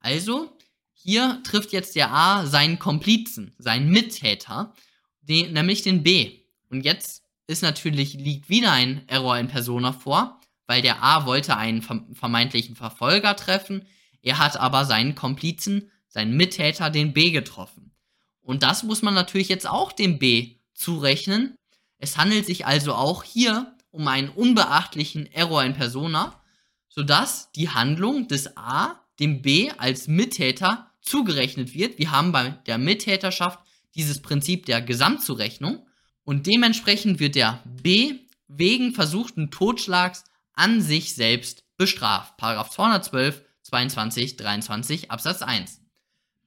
Also, 0.00 0.56
hier 0.92 1.42
trifft 1.44 1.72
jetzt 1.72 1.96
der 1.96 2.12
A 2.12 2.46
seinen 2.46 2.78
Komplizen, 2.78 3.54
seinen 3.58 3.90
Mittäter, 3.90 4.74
den, 5.20 5.52
nämlich 5.52 5.82
den 5.82 6.02
B. 6.02 6.40
Und 6.70 6.82
jetzt 6.82 7.22
ist 7.46 7.62
natürlich, 7.62 8.14
liegt 8.14 8.48
wieder 8.48 8.72
ein 8.72 9.06
Error 9.08 9.38
in 9.38 9.48
Persona 9.48 9.92
vor, 9.92 10.40
weil 10.66 10.82
der 10.82 11.02
A 11.02 11.26
wollte 11.26 11.56
einen 11.56 11.82
vermeintlichen 11.82 12.76
Verfolger 12.76 13.36
treffen, 13.36 13.86
er 14.22 14.38
hat 14.38 14.56
aber 14.56 14.84
seinen 14.84 15.14
Komplizen, 15.14 15.90
seinen 16.08 16.36
Mittäter, 16.36 16.90
den 16.90 17.12
B 17.12 17.30
getroffen. 17.30 17.92
Und 18.40 18.62
das 18.62 18.82
muss 18.82 19.02
man 19.02 19.14
natürlich 19.14 19.48
jetzt 19.48 19.68
auch 19.68 19.92
dem 19.92 20.18
B 20.18 20.56
zurechnen. 20.74 21.56
Es 21.98 22.16
handelt 22.16 22.46
sich 22.46 22.66
also 22.66 22.94
auch 22.94 23.22
hier 23.22 23.76
um 23.90 24.08
einen 24.08 24.28
unbeachtlichen 24.28 25.30
Error 25.32 25.64
in 25.64 25.74
Persona, 25.74 26.40
sodass 26.88 27.52
die 27.52 27.70
Handlung 27.70 28.28
des 28.28 28.56
A 28.56 29.00
dem 29.20 29.42
B 29.42 29.70
als 29.78 30.08
Mittäter 30.08 30.90
zugerechnet 31.00 31.74
wird. 31.74 31.98
Wir 31.98 32.10
haben 32.10 32.32
bei 32.32 32.50
der 32.66 32.78
Mittäterschaft 32.78 33.60
dieses 33.94 34.20
Prinzip 34.20 34.66
der 34.66 34.80
Gesamtzurechnung 34.80 35.86
und 36.24 36.46
dementsprechend 36.46 37.20
wird 37.20 37.36
der 37.36 37.62
B 37.64 38.20
wegen 38.48 38.92
versuchten 38.94 39.50
Totschlags 39.50 40.24
an 40.54 40.80
sich 40.80 41.14
selbst 41.14 41.64
bestraft. 41.76 42.36
Paragraph 42.36 42.70
212, 42.70 43.42
22, 43.62 44.36
23 44.36 45.10
Absatz 45.10 45.42
1. 45.42 45.80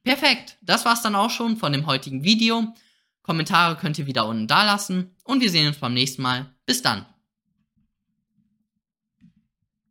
Perfekt, 0.04 0.56
das 0.62 0.84
war's 0.84 1.02
dann 1.02 1.14
auch 1.14 1.30
schon 1.30 1.56
von 1.56 1.72
dem 1.72 1.86
heutigen 1.86 2.24
Video. 2.24 2.74
Kommentare 3.22 3.76
könnt 3.76 3.98
ihr 3.98 4.06
wieder 4.06 4.26
unten 4.26 4.46
da 4.46 4.64
lassen 4.64 5.14
und 5.24 5.42
wir 5.42 5.50
sehen 5.50 5.68
uns 5.68 5.78
beim 5.78 5.92
nächsten 5.92 6.22
Mal. 6.22 6.46
Bis 6.64 6.80
dann. 6.80 7.04